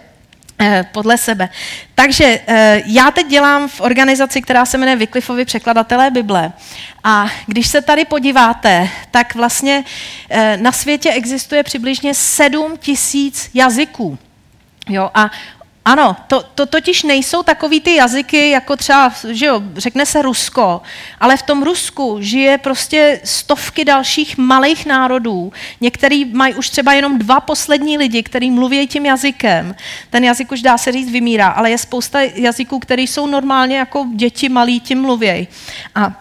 podle 0.92 1.18
sebe. 1.18 1.50
Takže 1.96 2.40
eh, 2.48 2.82
já 2.86 3.12
teď 3.12 3.28
dělám 3.28 3.68
v 3.68 3.82
organizaci, 3.82 4.42
která 4.42 4.66
se 4.66 4.78
jmenuje 4.78 4.96
Wycliffeovi 4.96 5.46
překladatelé 5.46 6.12
Bible. 6.12 6.52
A 7.04 7.26
když 7.46 7.68
se 7.68 7.82
tady 7.82 8.06
podíváte, 8.06 8.90
tak 9.12 9.36
vlastně 9.36 9.84
eh, 10.30 10.58
na 10.58 10.72
světě 10.72 11.12
existuje 11.12 11.64
přibližně 11.64 12.14
7 12.14 12.78
tisíc 12.78 13.50
jazyků. 13.54 14.18
Jo, 14.90 15.12
a 15.14 15.32
ano, 15.86 16.16
to, 16.28 16.44
to 16.56 16.66
totiž 16.66 17.04
nejsou 17.04 17.44
takový 17.44 17.82
ty 17.82 17.96
jazyky, 17.96 18.50
jako 18.50 18.78
třeba, 18.78 19.14
že 19.30 19.46
jo, 19.46 19.62
řekne 19.76 20.06
se 20.06 20.22
Rusko, 20.22 20.82
ale 21.20 21.38
v 21.38 21.42
tom 21.42 21.64
Rusku 21.64 22.18
žije 22.20 22.58
prostě 22.58 23.22
stovky 23.24 23.86
dalších 23.86 24.38
malých 24.38 24.86
národů. 24.86 25.54
Některý 25.82 26.26
mají 26.26 26.54
už 26.56 26.70
třeba 26.70 26.94
jenom 26.94 27.18
dva 27.18 27.40
poslední 27.40 27.98
lidi, 27.98 28.24
kteří 28.24 28.52
mluví 28.52 28.88
tím 28.88 29.06
jazykem. 29.06 29.76
Ten 30.10 30.24
jazyk 30.24 30.52
už 30.52 30.62
dá 30.62 30.78
se 30.78 30.92
říct 30.92 31.12
vymírá, 31.12 31.48
ale 31.48 31.72
je 31.72 31.78
spousta 31.78 32.20
jazyků, 32.22 32.80
které 32.80 33.02
jsou 33.02 33.28
normálně 33.28 33.78
jako 33.78 34.08
děti 34.16 34.50
malí 34.50 34.80
tím 34.80 35.02
mluvějí. 35.02 35.48
A 35.96 36.12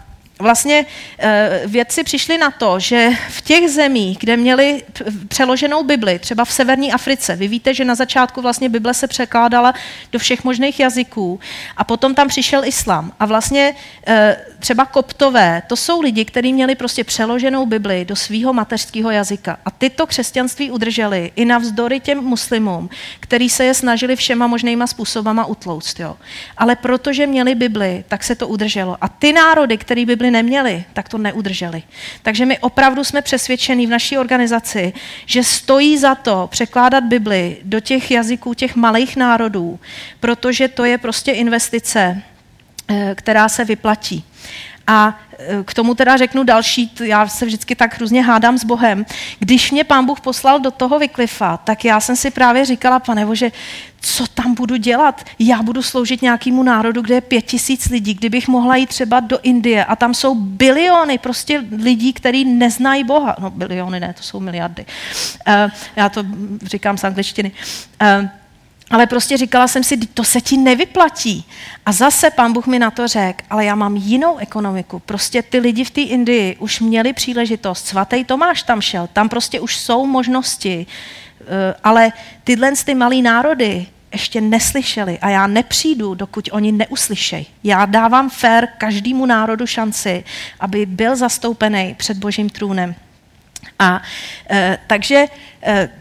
vlastně 0.41 0.87
eh, 1.19 1.63
vědci 1.67 2.05
přišli 2.05 2.39
na 2.39 2.51
to, 2.51 2.81
že 2.81 3.11
v 3.29 3.41
těch 3.41 3.71
zemích, 3.71 4.19
kde 4.21 4.37
měli 4.37 4.83
přeloženou 5.29 5.83
Bibli, 5.83 6.19
třeba 6.19 6.45
v 6.45 6.53
severní 6.53 6.93
Africe, 6.93 7.37
vy 7.37 7.49
víte, 7.49 7.75
že 7.75 7.85
na 7.85 7.95
začátku 7.95 8.43
vlastně 8.43 8.69
Bible 8.69 8.95
se 8.95 9.07
překládala 9.07 9.75
do 10.13 10.19
všech 10.19 10.45
možných 10.45 10.81
jazyků 10.81 11.41
a 11.77 11.85
potom 11.85 12.15
tam 12.15 12.29
přišel 12.29 12.65
islám. 12.65 13.13
A 13.21 13.27
vlastně 13.27 13.75
eh, 14.07 14.37
třeba 14.59 14.85
koptové, 14.85 15.63
to 15.67 15.77
jsou 15.77 16.01
lidi, 16.01 16.25
kteří 16.25 16.53
měli 16.53 16.75
prostě 16.75 17.05
přeloženou 17.05 17.67
Bibli 17.67 18.05
do 18.05 18.17
svého 18.17 18.53
mateřského 18.53 19.11
jazyka. 19.11 19.59
A 19.65 19.71
tyto 19.71 20.07
křesťanství 20.07 20.71
udrželi 20.71 21.33
i 21.37 21.45
navzdory 21.45 22.01
těm 22.01 22.19
muslimům, 22.19 22.91
který 23.21 23.51
se 23.51 23.65
je 23.65 23.75
snažili 23.75 24.17
všema 24.17 24.47
možnýma 24.47 24.87
způsobama 24.87 25.47
utlouct. 25.47 26.01
Jo. 26.01 26.17
Ale 26.57 26.77
protože 26.77 27.27
měli 27.27 27.55
Bibli, 27.55 28.05
tak 28.09 28.25
se 28.25 28.35
to 28.35 28.49
udrželo. 28.49 28.97
A 29.01 29.09
ty 29.09 29.33
národy, 29.33 29.79
které 29.79 30.07
Bibli 30.07 30.30
neměli, 30.31 30.85
tak 30.93 31.09
to 31.09 31.19
neudrželi. 31.19 31.83
Takže 32.23 32.47
my 32.47 32.59
opravdu 32.59 33.05
jsme 33.05 33.23
přesvědčení 33.23 33.87
v 33.87 33.91
naší 33.91 34.19
organizaci, 34.19 34.93
že 35.27 35.45
stojí 35.45 35.99
za 35.99 36.15
to 36.15 36.49
překládat 36.51 37.05
Bibli 37.05 37.57
do 37.63 37.81
těch 37.81 38.11
jazyků 38.11 38.55
těch 38.55 38.77
malých 38.77 39.17
národů, 39.17 39.81
protože 40.21 40.69
to 40.69 40.85
je 40.85 40.99
prostě 40.99 41.33
investice, 41.33 42.23
eh, 42.89 43.15
která 43.15 43.49
se 43.49 43.65
vyplatí. 43.65 44.25
A 44.87 45.19
e, 45.39 45.65
k 45.65 45.75
tomu 45.75 45.95
teda 45.95 46.17
řeknu 46.17 46.45
další, 46.45 46.93
já 47.05 47.29
se 47.29 47.47
vždycky 47.47 47.75
tak 47.75 47.97
hrozně 47.97 48.23
hádám 48.23 48.59
s 48.59 48.65
Bohem. 48.65 49.07
Když 49.39 49.71
mě 49.71 49.85
pán 49.85 50.07
Bůh 50.07 50.21
poslal 50.21 50.61
do 50.61 50.71
toho 50.71 50.99
Vyklifa, 50.99 51.57
tak 51.57 51.85
já 51.85 52.01
jsem 52.01 52.17
si 52.17 52.31
právě 52.31 52.65
říkala, 52.65 52.99
pane 52.99 53.27
Bože, 53.27 53.53
co 54.01 54.27
tam 54.27 54.55
budu 54.55 54.77
dělat? 54.77 55.25
Já 55.39 55.63
budu 55.63 55.83
sloužit 55.83 56.23
nějakému 56.23 56.63
národu, 56.63 57.03
kde 57.03 57.15
je 57.15 57.21
pět 57.21 57.43
tisíc 57.43 57.89
lidí, 57.89 58.15
kdybych 58.15 58.49
mohla 58.49 58.77
jít 58.77 58.89
třeba 58.89 59.21
do 59.21 59.39
Indie 59.43 59.85
a 59.85 59.97
tam 59.97 60.15
jsou 60.15 60.35
biliony 60.35 61.19
prostě 61.19 61.65
lidí, 61.83 62.13
kteří 62.13 62.45
neznají 62.45 63.05
Boha. 63.05 63.37
No 63.39 63.51
biliony 63.51 64.01
ne, 64.01 64.15
to 64.17 64.23
jsou 64.23 64.41
miliardy. 64.41 64.87
Uh, 65.49 65.55
já 65.97 66.09
to 66.09 66.25
říkám 66.63 66.99
z 66.99 67.05
angličtiny. 67.05 67.53
Uh, 68.03 68.29
ale 68.91 69.07
prostě 69.07 69.37
říkala 69.37 69.69
jsem 69.69 69.85
si, 69.85 69.97
to 69.97 70.25
se 70.25 70.41
ti 70.41 70.57
nevyplatí. 70.57 71.45
A 71.87 71.93
zase 71.93 72.31
pán 72.31 72.53
Bůh 72.53 72.67
mi 72.67 72.79
na 72.79 72.91
to 72.91 73.09
řekl, 73.09 73.45
ale 73.51 73.65
já 73.65 73.75
mám 73.75 73.97
jinou 73.97 74.39
ekonomiku. 74.39 74.99
Prostě 74.99 75.43
ty 75.43 75.59
lidi 75.59 75.85
v 75.85 75.91
té 75.91 76.01
Indii 76.01 76.57
už 76.57 76.81
měli 76.81 77.13
příležitost. 77.13 77.87
Svatý 77.87 78.25
Tomáš 78.25 78.63
tam 78.63 78.81
šel, 78.81 79.09
tam 79.13 79.29
prostě 79.29 79.61
už 79.61 79.77
jsou 79.77 80.07
možnosti. 80.07 80.87
Eh, 81.41 81.75
ale 81.85 82.13
tyhle 82.45 82.73
ty 82.85 82.95
malý 82.95 83.23
národy 83.23 83.87
ještě 84.13 84.41
neslyšeli 84.41 85.19
a 85.19 85.29
já 85.29 85.47
nepřijdu, 85.47 86.15
dokud 86.15 86.49
oni 86.53 86.73
neuslyšejí. 86.73 87.47
Já 87.65 87.87
dávám 87.87 88.31
fér 88.31 88.69
každému 88.79 89.27
národu 89.27 89.67
šanci, 89.67 90.25
aby 90.61 90.87
byl 90.87 91.17
zastoupený 91.17 91.95
před 91.99 92.17
božím 92.17 92.51
trůnem. 92.51 92.95
A 93.79 94.03
e, 94.51 94.79
takže 94.87 95.27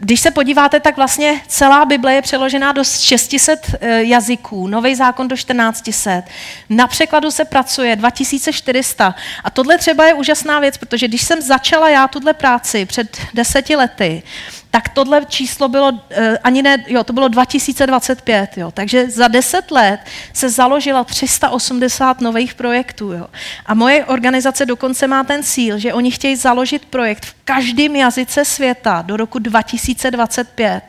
když 0.00 0.20
se 0.20 0.30
podíváte, 0.30 0.80
tak 0.80 0.96
vlastně 0.96 1.40
celá 1.46 1.84
Bible 1.84 2.14
je 2.14 2.22
přeložená 2.22 2.72
do 2.72 2.84
600 2.84 3.74
e, 3.80 4.04
jazyků, 4.04 4.66
Nový 4.66 4.94
zákon 4.94 5.28
do 5.28 5.36
1400. 5.36 6.22
Na 6.68 6.86
překladu 6.86 7.30
se 7.30 7.44
pracuje 7.44 7.96
2400. 7.96 9.14
A 9.44 9.50
tohle 9.50 9.78
třeba 9.78 10.06
je 10.06 10.14
úžasná 10.14 10.60
věc, 10.60 10.76
protože 10.76 11.08
když 11.08 11.22
jsem 11.22 11.42
začala 11.42 11.88
já 11.88 12.08
tuhle 12.08 12.34
práci 12.34 12.86
před 12.86 13.18
deseti 13.34 13.76
lety, 13.76 14.22
tak 14.70 14.88
tohle 14.88 15.24
číslo 15.24 15.68
bylo 15.68 15.88
uh, 15.88 15.98
ani 16.44 16.62
ne, 16.62 16.84
jo, 16.86 17.04
to 17.04 17.12
bylo 17.12 17.28
2025, 17.28 18.50
jo. 18.56 18.70
Takže 18.70 19.10
za 19.10 19.28
10 19.28 19.70
let 19.70 20.00
se 20.32 20.50
založila 20.50 21.04
380 21.04 22.20
nových 22.20 22.54
projektů, 22.54 23.12
jo. 23.12 23.26
A 23.66 23.74
moje 23.74 24.04
organizace 24.04 24.66
dokonce 24.66 25.06
má 25.06 25.24
ten 25.24 25.42
cíl, 25.42 25.78
že 25.78 25.92
oni 25.92 26.10
chtějí 26.10 26.36
založit 26.36 26.84
projekt 26.84 27.24
v 27.26 27.34
každém 27.44 27.96
jazyce 27.96 28.44
světa 28.44 29.02
do 29.06 29.16
roku 29.16 29.38
2025. 29.50 30.82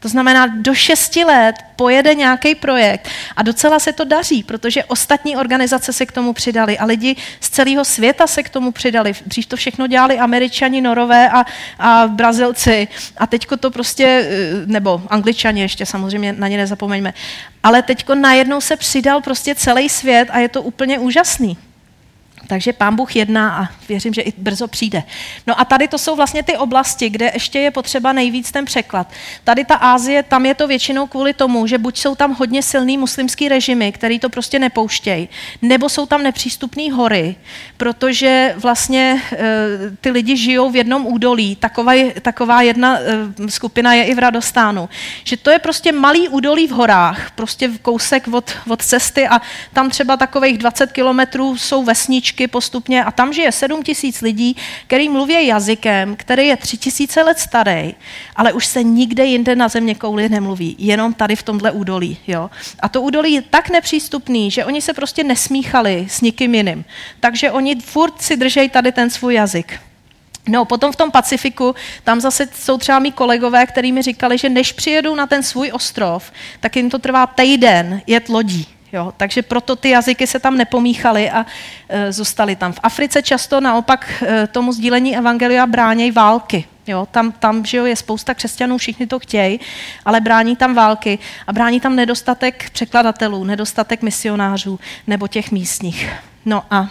To 0.00 0.08
znamená, 0.08 0.46
do 0.46 0.74
šesti 0.74 1.24
let 1.24 1.54
pojede 1.76 2.14
nějaký 2.14 2.54
projekt 2.54 3.08
a 3.36 3.42
docela 3.42 3.78
se 3.78 3.92
to 3.92 4.04
daří, 4.04 4.42
protože 4.42 4.84
ostatní 4.84 5.36
organizace 5.36 5.92
se 5.92 6.06
k 6.06 6.12
tomu 6.12 6.32
přidali 6.32 6.78
a 6.78 6.84
lidi 6.84 7.16
z 7.40 7.50
celého 7.50 7.84
světa 7.84 8.26
se 8.26 8.42
k 8.42 8.48
tomu 8.48 8.72
přidali. 8.72 9.12
Dřív 9.26 9.46
to 9.46 9.56
všechno 9.56 9.86
dělali 9.86 10.18
američani, 10.18 10.80
norové 10.80 11.30
a, 11.30 11.44
a 11.78 12.06
brazilci 12.06 12.88
a 13.16 13.26
teďko 13.26 13.56
to 13.56 13.70
prostě, 13.70 14.04
eh, 14.04 14.66
nebo 14.66 15.02
angličani 15.08 15.60
ještě 15.60 15.86
samozřejmě, 15.86 16.32
na 16.32 16.48
ně 16.48 16.56
nezapomeňme. 16.56 17.14
Ale 17.62 17.82
teďko 17.82 18.14
najednou 18.14 18.60
se 18.60 18.76
přidal 18.76 19.20
prostě 19.20 19.54
celý 19.54 19.88
svět 19.88 20.28
a 20.30 20.38
je 20.38 20.48
to 20.48 20.62
úplně 20.62 20.98
úžasný. 20.98 21.56
Takže 22.48 22.72
pán 22.72 22.96
Bůh 22.96 23.16
jedná 23.16 23.56
a 23.56 23.68
věřím, 23.88 24.14
že 24.14 24.22
i 24.22 24.32
brzo 24.36 24.68
přijde. 24.68 25.02
No 25.46 25.60
a 25.60 25.64
tady 25.64 25.88
to 25.88 25.98
jsou 25.98 26.16
vlastně 26.16 26.42
ty 26.42 26.56
oblasti, 26.56 27.10
kde 27.10 27.30
ještě 27.34 27.58
je 27.58 27.70
potřeba 27.70 28.12
nejvíc 28.12 28.52
ten 28.52 28.64
překlad. 28.64 29.12
Tady 29.44 29.64
ta 29.64 29.74
Ázie, 29.74 30.22
tam 30.22 30.46
je 30.46 30.54
to 30.54 30.66
většinou 30.66 31.06
kvůli 31.06 31.32
tomu, 31.32 31.66
že 31.66 31.78
buď 31.78 31.98
jsou 31.98 32.14
tam 32.14 32.34
hodně 32.34 32.62
silný 32.62 32.98
muslimský 32.98 33.48
režimy, 33.48 33.92
který 33.92 34.18
to 34.18 34.28
prostě 34.28 34.58
nepouštějí, 34.58 35.28
nebo 35.62 35.88
jsou 35.88 36.06
tam 36.06 36.22
nepřístupné 36.22 36.92
hory, 36.92 37.36
protože 37.76 38.54
vlastně 38.56 39.22
e, 39.32 39.36
ty 40.00 40.10
lidi 40.10 40.36
žijou 40.36 40.70
v 40.70 40.76
jednom 40.76 41.06
údolí. 41.06 41.56
Taková, 41.56 41.92
taková 42.22 42.62
jedna 42.62 42.98
e, 42.98 43.50
skupina 43.50 43.94
je 43.94 44.04
i 44.04 44.14
v 44.14 44.18
Radostánu. 44.18 44.88
Že 45.24 45.36
to 45.36 45.50
je 45.50 45.58
prostě 45.58 45.92
malý 45.92 46.28
údolí 46.28 46.66
v 46.66 46.70
horách, 46.70 47.30
prostě 47.30 47.68
v 47.68 47.78
kousek 47.78 48.28
od, 48.28 48.50
od 48.68 48.82
cesty 48.82 49.28
a 49.28 49.40
tam 49.72 49.90
třeba 49.90 50.16
takových 50.16 50.58
20 50.58 50.92
kilometrů 50.92 51.56
jsou 51.56 51.84
vesničky, 51.84 52.37
vesničky 52.38 52.48
postupně 52.48 53.04
a 53.04 53.10
tam 53.10 53.32
žije 53.32 53.52
7 53.52 53.82
tisíc 53.82 54.20
lidí, 54.20 54.56
který 54.86 55.08
mluví 55.08 55.46
jazykem, 55.46 56.16
který 56.16 56.46
je 56.46 56.56
3 56.56 56.78
tisíce 56.78 57.22
let 57.22 57.38
starý, 57.38 57.94
ale 58.36 58.52
už 58.52 58.66
se 58.66 58.82
nikde 58.82 59.24
jinde 59.24 59.56
na 59.56 59.68
země 59.68 59.94
kouli 59.94 60.28
nemluví, 60.28 60.76
jenom 60.78 61.14
tady 61.14 61.36
v 61.36 61.42
tomhle 61.42 61.70
údolí. 61.70 62.18
Jo? 62.26 62.50
A 62.80 62.88
to 62.88 63.02
údolí 63.02 63.32
je 63.32 63.42
tak 63.42 63.70
nepřístupný, 63.70 64.50
že 64.50 64.64
oni 64.64 64.80
se 64.80 64.94
prostě 64.94 65.24
nesmíchali 65.24 66.06
s 66.08 66.20
nikým 66.20 66.54
jiným. 66.54 66.84
Takže 67.20 67.50
oni 67.50 67.76
furt 67.80 68.22
si 68.22 68.36
držejí 68.36 68.68
tady 68.68 68.92
ten 68.92 69.10
svůj 69.10 69.34
jazyk. 69.34 69.80
No, 70.48 70.64
potom 70.64 70.92
v 70.92 70.96
tom 70.96 71.10
Pacifiku, 71.10 71.74
tam 72.04 72.20
zase 72.20 72.48
jsou 72.54 72.78
třeba 72.78 72.98
mý 72.98 73.12
kolegové, 73.12 73.66
kteří 73.66 73.92
mi 73.92 74.02
říkali, 74.02 74.38
že 74.38 74.48
než 74.48 74.72
přijedou 74.72 75.14
na 75.14 75.26
ten 75.26 75.42
svůj 75.42 75.70
ostrov, 75.72 76.32
tak 76.60 76.76
jim 76.76 76.90
to 76.90 76.98
trvá 76.98 77.26
týden 77.26 78.00
jet 78.06 78.28
lodí. 78.28 78.77
Jo, 78.92 79.14
takže 79.16 79.42
proto 79.42 79.76
ty 79.76 79.90
jazyky 79.90 80.26
se 80.26 80.40
tam 80.40 80.56
nepomíchaly 80.56 81.30
a 81.30 81.46
e, 81.88 82.12
zůstaly 82.12 82.56
tam. 82.56 82.72
V 82.72 82.80
Africe 82.82 83.22
často 83.22 83.60
naopak 83.60 84.22
e, 84.22 84.46
tomu 84.46 84.72
sdílení 84.72 85.16
evangelia 85.16 85.66
bránějí 85.66 86.10
války. 86.10 86.64
Jo, 86.86 87.08
tam, 87.10 87.32
tam 87.32 87.64
že 87.64 87.76
jo, 87.76 87.84
je 87.84 87.96
spousta 87.96 88.34
křesťanů, 88.34 88.78
všichni 88.78 89.06
to 89.06 89.18
chtějí, 89.18 89.60
ale 90.04 90.20
brání 90.20 90.56
tam 90.56 90.74
války 90.74 91.18
a 91.46 91.52
brání 91.52 91.80
tam 91.80 91.96
nedostatek 91.96 92.70
překladatelů, 92.70 93.44
nedostatek 93.44 94.02
misionářů 94.02 94.80
nebo 95.06 95.28
těch 95.28 95.50
místních. 95.50 96.10
No 96.44 96.64
a 96.70 96.88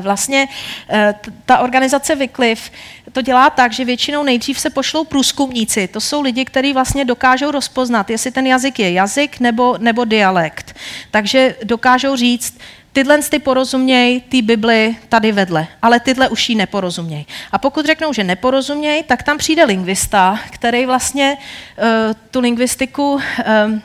vlastně 0.00 0.48
eh, 0.88 1.14
ta 1.46 1.58
organizace 1.58 2.14
Wycliffe 2.14 2.70
to 3.12 3.22
dělá 3.22 3.50
tak, 3.50 3.72
že 3.72 3.84
většinou 3.84 4.22
nejdřív 4.22 4.60
se 4.60 4.70
pošlou 4.70 5.04
průzkumníci. 5.04 5.88
To 5.88 6.00
jsou 6.00 6.20
lidi, 6.20 6.44
kteří 6.44 6.72
vlastně 6.72 7.04
dokážou 7.04 7.50
rozpoznat, 7.50 8.10
jestli 8.10 8.30
ten 8.30 8.46
jazyk 8.46 8.78
je 8.78 8.92
jazyk 8.92 9.40
nebo, 9.40 9.76
nebo 9.78 10.04
dialekt. 10.04 10.76
Takže 11.10 11.56
dokážou 11.64 12.16
říct, 12.16 12.58
tyhle 12.92 13.18
ty 13.18 13.38
porozuměj 13.38 14.20
té 14.20 14.42
Bibli 14.42 14.96
tady 15.08 15.32
vedle, 15.32 15.66
ale 15.82 16.00
tyhle 16.00 16.28
už 16.28 16.48
jí 16.48 16.54
neporozuměj. 16.54 17.24
A 17.52 17.58
pokud 17.58 17.86
řeknou, 17.86 18.12
že 18.12 18.24
neporozuměj, 18.24 19.02
tak 19.02 19.22
tam 19.22 19.38
přijde 19.38 19.64
lingvista, 19.64 20.38
který 20.50 20.86
vlastně 20.86 21.36
uh, 21.36 21.84
tu 22.30 22.40
lingvistiku 22.40 23.12
uh, 23.14 23.20
Eh, 23.44 23.80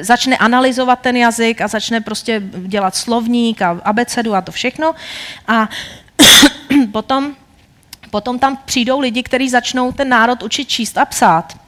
začne 0.00 0.36
analyzovat 0.36 1.00
ten 1.00 1.16
jazyk 1.16 1.60
a 1.60 1.68
začne 1.68 2.00
prostě 2.00 2.42
dělat 2.66 2.96
slovník 2.96 3.62
a 3.62 3.80
abecedu 3.84 4.34
a 4.34 4.40
to 4.40 4.52
všechno. 4.52 4.94
A 5.48 5.68
potom, 6.92 7.36
potom 8.10 8.38
tam 8.38 8.58
přijdou 8.64 9.00
lidi, 9.00 9.22
kteří 9.22 9.48
začnou 9.48 9.92
ten 9.92 10.08
národ 10.08 10.42
učit 10.42 10.68
číst 10.68 10.98
a 10.98 11.04
psát. 11.04 11.58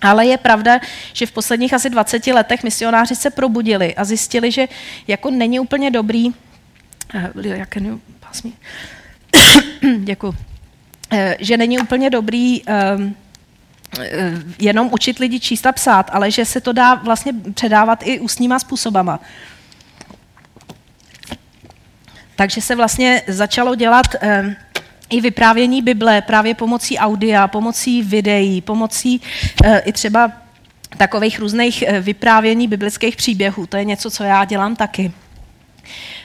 Ale 0.00 0.26
je 0.26 0.38
pravda, 0.38 0.80
že 1.12 1.26
v 1.26 1.32
posledních 1.32 1.74
asi 1.74 1.90
20 1.90 2.26
letech 2.26 2.62
misionáři 2.62 3.16
se 3.16 3.30
probudili 3.30 3.94
a 3.94 4.04
zjistili, 4.04 4.50
že 4.50 4.68
jako 5.06 5.30
není 5.30 5.60
úplně 5.60 5.90
dobrý, 5.90 6.28
uh, 6.28 6.34
Děkuji. 9.98 10.34
Eh, 11.12 11.36
že 11.40 11.56
není 11.56 11.78
úplně 11.78 12.10
dobrý 12.10 12.62
um, 12.62 12.72
Eh, 12.98 13.21
jenom 14.58 14.88
učit 14.92 15.18
lidi 15.18 15.40
číst 15.40 15.66
a 15.66 15.72
psát, 15.72 16.10
ale 16.12 16.30
že 16.30 16.44
se 16.44 16.60
to 16.60 16.72
dá 16.72 16.94
vlastně 16.94 17.32
předávat 17.54 18.02
i 18.02 18.20
ústníma 18.20 18.58
způsobama. 18.58 19.20
Takže 22.36 22.60
se 22.60 22.74
vlastně 22.76 23.22
začalo 23.28 23.74
dělat 23.74 24.06
eh, 24.20 24.56
i 25.10 25.20
vyprávění 25.20 25.82
Bible 25.82 26.22
právě 26.22 26.54
pomocí 26.54 26.98
audia, 26.98 27.48
pomocí 27.48 28.02
videí, 28.02 28.60
pomocí 28.60 29.20
eh, 29.64 29.78
i 29.78 29.92
třeba 29.92 30.32
takových 30.96 31.38
různých 31.38 31.84
vyprávění 32.00 32.68
biblických 32.68 33.16
příběhů. 33.16 33.66
To 33.66 33.76
je 33.76 33.84
něco, 33.84 34.10
co 34.10 34.24
já 34.24 34.44
dělám 34.44 34.76
taky. 34.76 35.12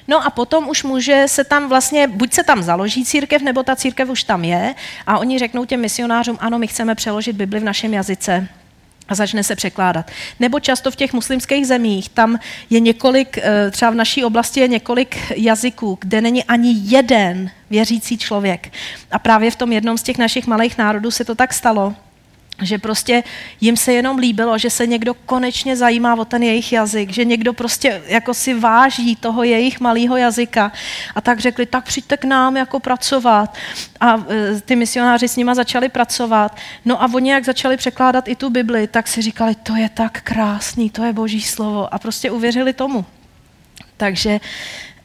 No 0.07 0.25
a 0.25 0.29
potom 0.29 0.69
už 0.69 0.83
může 0.83 1.23
se 1.25 1.43
tam 1.43 1.69
vlastně, 1.69 2.07
buď 2.07 2.33
se 2.33 2.43
tam 2.43 2.63
založí 2.63 3.05
církev, 3.05 3.41
nebo 3.41 3.63
ta 3.63 3.75
církev 3.75 4.09
už 4.09 4.23
tam 4.23 4.43
je 4.43 4.75
a 5.07 5.17
oni 5.17 5.39
řeknou 5.39 5.65
těm 5.65 5.81
misionářům, 5.81 6.37
ano, 6.41 6.59
my 6.59 6.67
chceme 6.67 6.95
přeložit 6.95 7.35
Bibli 7.35 7.59
v 7.59 7.63
našem 7.63 7.93
jazyce 7.93 8.47
a 9.09 9.15
začne 9.15 9.43
se 9.43 9.55
překládat. 9.55 10.11
Nebo 10.39 10.59
často 10.59 10.91
v 10.91 10.95
těch 10.95 11.13
muslimských 11.13 11.67
zemích, 11.67 12.09
tam 12.09 12.39
je 12.69 12.79
několik, 12.79 13.37
eh, 13.37 13.71
třeba 13.71 13.91
v 13.91 13.95
naší 13.95 14.23
oblasti 14.23 14.59
je 14.59 14.67
několik 14.67 15.17
jazyků, 15.35 15.97
kde 16.01 16.21
není 16.21 16.43
ani 16.43 16.75
jeden 16.81 17.51
věřící 17.69 18.17
člověk. 18.17 18.71
A 19.11 19.19
právě 19.19 19.51
v 19.51 19.55
tom 19.55 19.71
jednom 19.71 19.97
z 19.97 20.03
těch 20.03 20.17
našich 20.17 20.47
malých 20.47 20.77
národů 20.77 21.11
se 21.11 21.25
to 21.25 21.35
tak 21.35 21.53
stalo, 21.53 21.95
že 22.61 22.77
prostě 22.77 23.23
jim 23.61 23.77
se 23.77 23.93
jenom 23.93 24.17
líbilo, 24.17 24.57
že 24.57 24.69
se 24.69 24.87
někdo 24.87 25.13
konečně 25.13 25.75
zajímá 25.75 26.15
o 26.15 26.25
ten 26.25 26.43
jejich 26.43 26.73
jazyk, 26.73 27.09
že 27.09 27.25
někdo 27.25 27.53
prostě 27.53 28.01
jako 28.07 28.33
si 28.33 28.53
váží 28.53 29.15
toho 29.15 29.43
jejich 29.43 29.79
malého 29.79 30.17
jazyka 30.17 30.71
a 31.15 31.21
tak 31.21 31.39
řekli, 31.39 31.65
tak 31.65 31.85
přijďte 31.85 32.17
k 32.17 32.23
nám 32.23 32.57
jako 32.57 32.79
pracovat 32.79 33.57
a 33.99 34.17
e, 34.29 34.61
ty 34.61 34.75
misionáři 34.75 35.27
s 35.27 35.35
nima 35.35 35.55
začali 35.55 35.89
pracovat. 35.89 36.57
No 36.85 37.03
a 37.03 37.09
oni 37.13 37.31
jak 37.31 37.45
začali 37.45 37.77
překládat 37.77 38.27
i 38.27 38.35
tu 38.35 38.49
Bibli, 38.49 38.87
tak 38.87 39.07
si 39.07 39.21
říkali, 39.21 39.55
to 39.55 39.75
je 39.75 39.89
tak 39.89 40.21
krásný, 40.21 40.89
to 40.89 41.03
je 41.03 41.13
boží 41.13 41.41
slovo 41.41 41.93
a 41.93 41.99
prostě 41.99 42.31
uvěřili 42.31 42.73
tomu. 42.73 43.05
Takže 43.97 44.39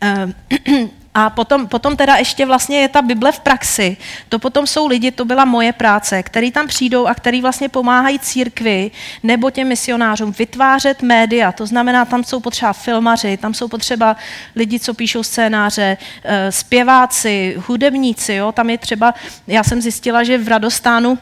uh, 0.03 0.88
A 1.14 1.31
potom, 1.31 1.68
potom 1.68 1.96
teda 1.96 2.16
ještě 2.16 2.46
vlastně 2.46 2.81
je 2.81 2.88
ta 2.88 3.03
Bible 3.03 3.33
v 3.33 3.40
praxi. 3.40 3.96
To 4.29 4.38
potom 4.38 4.66
jsou 4.66 4.87
lidi, 4.87 5.11
to 5.11 5.25
byla 5.25 5.44
moje 5.44 5.72
práce, 5.72 6.22
který 6.22 6.51
tam 6.51 6.66
přijdou 6.66 7.07
a 7.07 7.14
který 7.14 7.42
vlastně 7.42 7.68
pomáhají 7.68 8.18
církvi 8.18 8.90
nebo 9.22 9.51
těm 9.51 9.68
misionářům 9.68 10.33
vytvářet 10.33 11.03
média. 11.03 11.53
To 11.53 11.66
znamená, 11.66 12.05
tam 12.05 12.25
jsou 12.25 12.40
potřeba 12.40 12.72
filmaři, 12.72 13.37
tam 13.37 13.55
jsou 13.55 13.68
potřeba 13.68 14.16
lidi, 14.57 14.81
co 14.81 14.94
píšou 14.94 15.22
scénáře, 15.22 15.96
eh, 16.25 16.53
zpěváci, 16.53 17.57
hudebníci. 17.66 18.35
Jo? 18.35 18.53
Tam 18.53 18.70
je 18.70 18.79
třeba, 18.79 19.14
já 19.46 19.64
jsem 19.64 19.83
zjistila, 19.83 20.25
že 20.25 20.38
v 20.38 20.48
Radostánu 20.48 21.18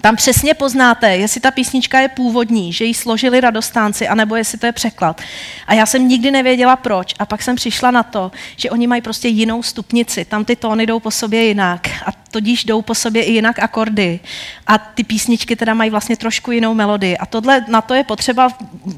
tam 0.00 0.16
přesně 0.16 0.54
poznáte, 0.54 1.16
jestli 1.16 1.40
ta 1.40 1.50
písnička 1.50 2.00
je 2.00 2.08
původní, 2.08 2.72
že 2.72 2.84
ji 2.84 2.94
složili 2.94 3.40
radostánci, 3.40 4.08
anebo 4.08 4.36
jestli 4.36 4.58
to 4.58 4.66
je 4.66 4.72
překlad. 4.72 5.20
A 5.66 5.74
já 5.74 5.86
jsem 5.86 6.08
nikdy 6.08 6.30
nevěděla 6.30 6.76
proč. 6.76 7.14
A 7.18 7.26
pak 7.26 7.42
jsem 7.42 7.56
přišla 7.56 7.90
na 7.90 8.02
to, 8.02 8.32
že 8.56 8.70
oni 8.70 8.86
mají 8.86 9.02
prostě 9.02 9.28
jinou 9.28 9.62
stupnici. 9.62 10.24
Tam 10.24 10.44
ty 10.44 10.56
tóny 10.56 10.86
jdou 10.86 11.00
po 11.00 11.10
sobě 11.10 11.44
jinak. 11.44 11.88
A 12.06 12.12
tudíž 12.30 12.64
jdou 12.64 12.82
po 12.82 12.94
sobě 12.94 13.22
i 13.22 13.32
jinak 13.32 13.58
akordy. 13.58 14.20
A 14.66 14.78
ty 14.78 15.04
písničky 15.04 15.56
teda 15.56 15.74
mají 15.74 15.90
vlastně 15.90 16.16
trošku 16.16 16.50
jinou 16.50 16.74
melodii. 16.74 17.16
A 17.16 17.26
tohle, 17.26 17.64
na 17.68 17.80
to 17.80 17.94
je 17.94 18.04
potřeba 18.04 18.48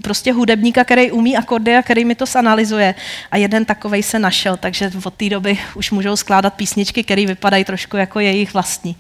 prostě 0.03 0.33
hudebníka, 0.33 0.85
který 0.85 1.11
umí 1.11 1.37
akordy 1.37 1.77
a 1.77 1.83
který 1.83 2.05
mi 2.05 2.15
to 2.15 2.27
zanalizuje. 2.27 2.95
A 3.31 3.37
jeden 3.37 3.65
takovej 3.65 4.03
se 4.03 4.19
našel, 4.19 4.57
takže 4.57 4.93
od 5.05 5.15
té 5.15 5.29
doby 5.29 5.59
už 5.75 5.91
můžou 5.91 6.17
skládat 6.17 6.55
písničky, 6.55 7.05
které 7.05 7.27
vypadají 7.27 7.65
trošku 7.65 7.97
jako 7.97 8.21
jejich 8.21 8.55
vlastní. 8.55 8.97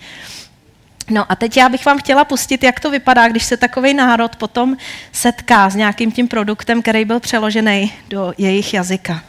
No 1.11 1.33
a 1.33 1.37
teď 1.37 1.57
já 1.57 1.68
bych 1.68 1.87
vám 1.87 1.99
chtěla 1.99 2.25
pustit, 2.25 2.62
jak 2.62 2.81
to 2.81 2.90
vypadá, 2.90 3.29
když 3.29 3.44
se 3.44 3.57
takový 3.57 3.94
národ 3.94 4.37
potom 4.37 4.77
setká 5.12 5.70
s 5.70 5.75
nějakým 5.75 6.12
tím 6.12 6.29
produktem, 6.29 6.83
který 6.83 7.05
byl 7.05 7.20
přeložený 7.20 7.92
do 8.09 8.33
jejich 8.38 8.75
jazyka. 8.75 9.23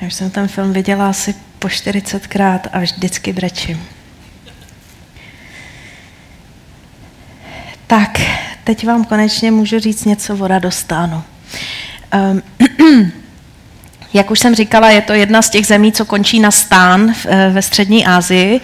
Já 0.00 0.06
už 0.06 0.14
jsem 0.14 0.30
ten 0.30 0.48
film 0.48 0.72
viděla 0.72 1.08
asi 1.08 1.34
po 1.58 1.68
40krát 1.68 2.60
a 2.72 2.78
vždycky 2.78 3.32
brečím. 3.32 3.86
Tak, 7.86 8.20
teď 8.64 8.86
vám 8.86 9.04
konečně 9.04 9.50
můžu 9.50 9.78
říct 9.78 10.04
něco 10.04 10.36
o 10.36 10.46
radostánu. 10.46 11.22
Um, 12.14 12.42
jak 14.14 14.30
už 14.30 14.38
jsem 14.38 14.54
říkala, 14.54 14.90
je 14.90 15.00
to 15.00 15.12
jedna 15.12 15.42
z 15.42 15.50
těch 15.50 15.66
zemí, 15.66 15.92
co 15.92 16.04
končí 16.04 16.40
na 16.40 16.50
stán 16.50 17.14
eh, 17.26 17.50
ve 17.52 17.62
střední 17.62 18.06
Asii. 18.06 18.60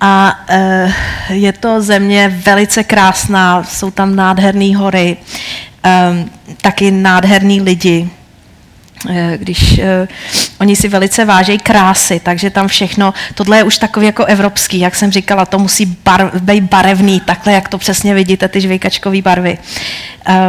A 0.00 0.40
e, 0.48 0.92
je 1.30 1.52
to 1.52 1.82
země 1.82 2.40
velice 2.46 2.84
krásná, 2.84 3.64
jsou 3.64 3.90
tam 3.90 4.16
nádherné 4.16 4.76
hory, 4.76 5.16
e, 5.84 6.26
taky 6.60 6.90
nádherní 6.90 7.60
lidi. 7.60 8.08
E, 9.10 9.38
když 9.38 9.80
oni 10.60 10.76
si 10.76 10.88
velice 10.88 11.24
vážejí 11.24 11.58
krásy, 11.58 12.20
takže 12.24 12.50
tam 12.50 12.68
všechno, 12.68 13.14
tohle 13.34 13.56
je 13.56 13.64
už 13.64 13.78
takový 13.78 14.06
jako 14.06 14.24
evropský, 14.24 14.78
jak 14.78 14.94
jsem 14.94 15.12
říkala, 15.12 15.46
to 15.46 15.58
musí 15.58 15.86
bar, 16.04 16.30
být 16.40 16.64
barevný, 16.64 17.20
takhle, 17.20 17.52
jak 17.52 17.68
to 17.68 17.78
přesně 17.78 18.14
vidíte, 18.14 18.48
ty 18.48 18.60
žvejkačkové 18.60 19.22
barvy. 19.22 19.58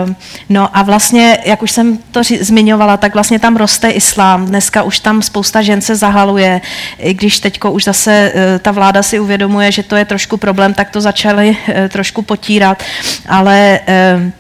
Um, 0.06 0.16
no 0.50 0.78
a 0.78 0.82
vlastně, 0.82 1.38
jak 1.46 1.64
už 1.64 1.72
jsem 1.72 1.98
to 2.12 2.22
ři- 2.22 2.44
zmiňovala, 2.44 2.98
tak 2.98 3.14
vlastně 3.14 3.40
tam 3.40 3.56
roste 3.56 3.90
islám. 3.90 4.46
Dneska 4.46 4.84
už 4.84 5.00
tam 5.00 5.22
spousta 5.22 5.62
žen 5.62 5.82
se 5.82 5.96
zahaluje, 5.96 6.62
i 7.00 7.14
když 7.14 7.40
teďko 7.40 7.72
už 7.72 7.84
zase 7.84 8.32
uh, 8.36 8.60
ta 8.60 8.72
vláda 8.72 9.04
si 9.04 9.20
uvědomuje, 9.20 9.72
že 9.72 9.84
to 9.84 9.96
je 9.96 10.06
trošku 10.06 10.38
problém, 10.38 10.74
tak 10.74 10.90
to 10.90 11.02
začali 11.02 11.50
uh, 11.50 11.76
trošku 11.90 12.22
potírat, 12.22 12.84
ale 13.28 13.80
uh, 14.16 14.32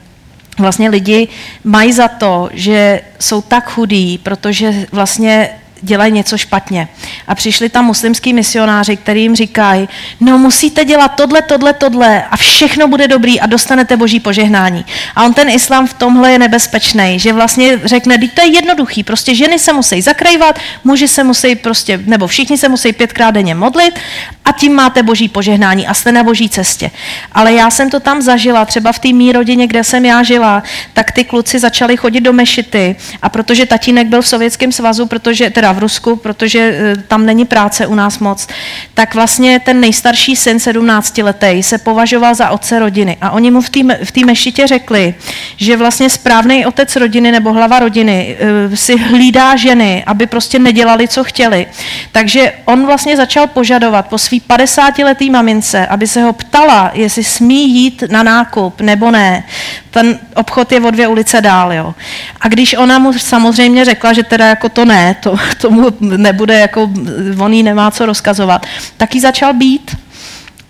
vlastně 0.59 0.89
lidi 0.89 1.27
mají 1.63 1.93
za 1.93 2.07
to, 2.07 2.49
že 2.53 3.01
jsou 3.19 3.41
tak 3.41 3.71
chudí, 3.71 4.17
protože 4.17 4.85
vlastně 4.91 5.49
dělají 5.81 6.11
něco 6.11 6.37
špatně. 6.37 6.87
A 7.27 7.35
přišli 7.35 7.69
tam 7.69 7.85
muslimský 7.85 8.33
misionáři, 8.33 8.97
který 8.97 9.21
jim 9.21 9.35
říkají, 9.35 9.89
no 10.19 10.37
musíte 10.37 10.85
dělat 10.85 11.07
tohle, 11.07 11.41
tohle, 11.41 11.73
tohle 11.73 12.23
a 12.31 12.37
všechno 12.37 12.87
bude 12.87 13.07
dobrý 13.07 13.39
a 13.39 13.45
dostanete 13.45 13.97
boží 13.97 14.19
požehnání. 14.19 14.85
A 15.15 15.25
on 15.25 15.33
ten 15.33 15.49
islám 15.49 15.87
v 15.87 15.93
tomhle 15.93 16.31
je 16.31 16.39
nebezpečný, 16.39 17.19
že 17.19 17.33
vlastně 17.33 17.79
řekne, 17.83 18.17
to 18.17 18.41
je 18.41 18.55
jednoduchý, 18.55 19.03
prostě 19.03 19.35
ženy 19.35 19.59
se 19.59 19.73
musí 19.73 20.01
zakrývat, 20.01 20.59
muži 20.83 21.07
se 21.07 21.23
musí 21.23 21.55
prostě, 21.55 21.99
nebo 22.05 22.27
všichni 22.27 22.57
se 22.57 22.69
musí 22.69 22.93
pětkrát 22.93 23.33
denně 23.33 23.55
modlit 23.55 23.99
a 24.45 24.51
tím 24.51 24.73
máte 24.73 25.03
boží 25.03 25.29
požehnání 25.29 25.87
a 25.87 25.93
jste 25.93 26.11
na 26.11 26.23
boží 26.23 26.49
cestě. 26.49 26.91
Ale 27.31 27.53
já 27.53 27.69
jsem 27.69 27.89
to 27.89 27.99
tam 27.99 28.21
zažila, 28.21 28.65
třeba 28.65 28.91
v 28.91 28.99
té 28.99 29.13
mý 29.13 29.31
rodině, 29.31 29.67
kde 29.67 29.83
jsem 29.83 30.05
já 30.05 30.23
žila, 30.23 30.63
tak 30.93 31.11
ty 31.11 31.23
kluci 31.23 31.59
začali 31.59 31.97
chodit 31.97 32.21
do 32.21 32.33
mešity 32.33 32.95
a 33.21 33.29
protože 33.29 33.65
tatínek 33.65 34.07
byl 34.07 34.21
v 34.21 34.27
Sovětském 34.27 34.71
svazu, 34.71 35.05
protože 35.05 35.49
teda 35.49 35.74
v 35.75 35.79
Rusku, 35.79 36.15
protože 36.15 36.59
eh, 36.59 36.95
tam 37.07 37.25
není 37.25 37.45
práce 37.45 37.87
u 37.87 37.95
nás 37.95 38.19
moc, 38.19 38.47
tak 38.93 39.15
vlastně 39.15 39.59
ten 39.59 39.79
nejstarší 39.79 40.35
syn, 40.35 40.59
17 40.59 41.17
letý, 41.17 41.63
se 41.63 41.77
považoval 41.77 42.35
za 42.35 42.49
otce 42.49 42.79
rodiny. 42.79 43.17
A 43.21 43.31
oni 43.31 43.51
mu 43.51 43.61
v 44.03 44.11
té 44.11 44.25
mešitě 44.25 44.67
řekli, 44.67 45.15
že 45.57 45.77
vlastně 45.77 46.09
správný 46.09 46.65
otec 46.65 46.95
rodiny 46.95 47.31
nebo 47.31 47.53
hlava 47.53 47.79
rodiny 47.79 48.37
eh, 48.39 48.77
si 48.77 48.97
hlídá 48.97 49.55
ženy, 49.55 50.03
aby 50.05 50.27
prostě 50.27 50.59
nedělali, 50.59 51.07
co 51.07 51.23
chtěli. 51.23 51.65
Takže 52.11 52.53
on 52.65 52.85
vlastně 52.85 53.17
začal 53.17 53.47
požadovat 53.47 54.07
po 54.07 54.17
svý 54.17 54.41
50-letý 54.41 55.29
mamince, 55.29 55.87
aby 55.87 56.07
se 56.07 56.21
ho 56.21 56.33
ptala, 56.33 56.91
jestli 56.93 57.23
smí 57.23 57.75
jít 57.75 58.03
na 58.09 58.23
nákup 58.23 58.81
nebo 58.81 59.11
ne. 59.11 59.43
Ten 59.91 60.19
obchod 60.35 60.71
je 60.71 60.81
o 60.81 60.91
dvě 60.91 61.07
ulice 61.07 61.41
dál. 61.41 61.73
Jo. 61.73 61.95
A 62.41 62.47
když 62.47 62.73
ona 62.73 62.99
mu 62.99 63.13
samozřejmě 63.13 63.85
řekla, 63.85 64.13
že 64.13 64.23
teda 64.23 64.47
jako 64.47 64.69
to 64.69 64.85
ne, 64.85 65.15
to, 65.19 65.35
to 65.57 65.67
tomu 65.67 65.91
nebude, 65.99 66.59
jako 66.59 66.91
on 67.39 67.53
jí 67.53 67.63
nemá 67.63 67.91
co 67.91 68.05
rozkazovat, 68.05 68.65
tak 68.97 69.15
jí 69.15 69.21
začal 69.21 69.53
být. 69.53 69.97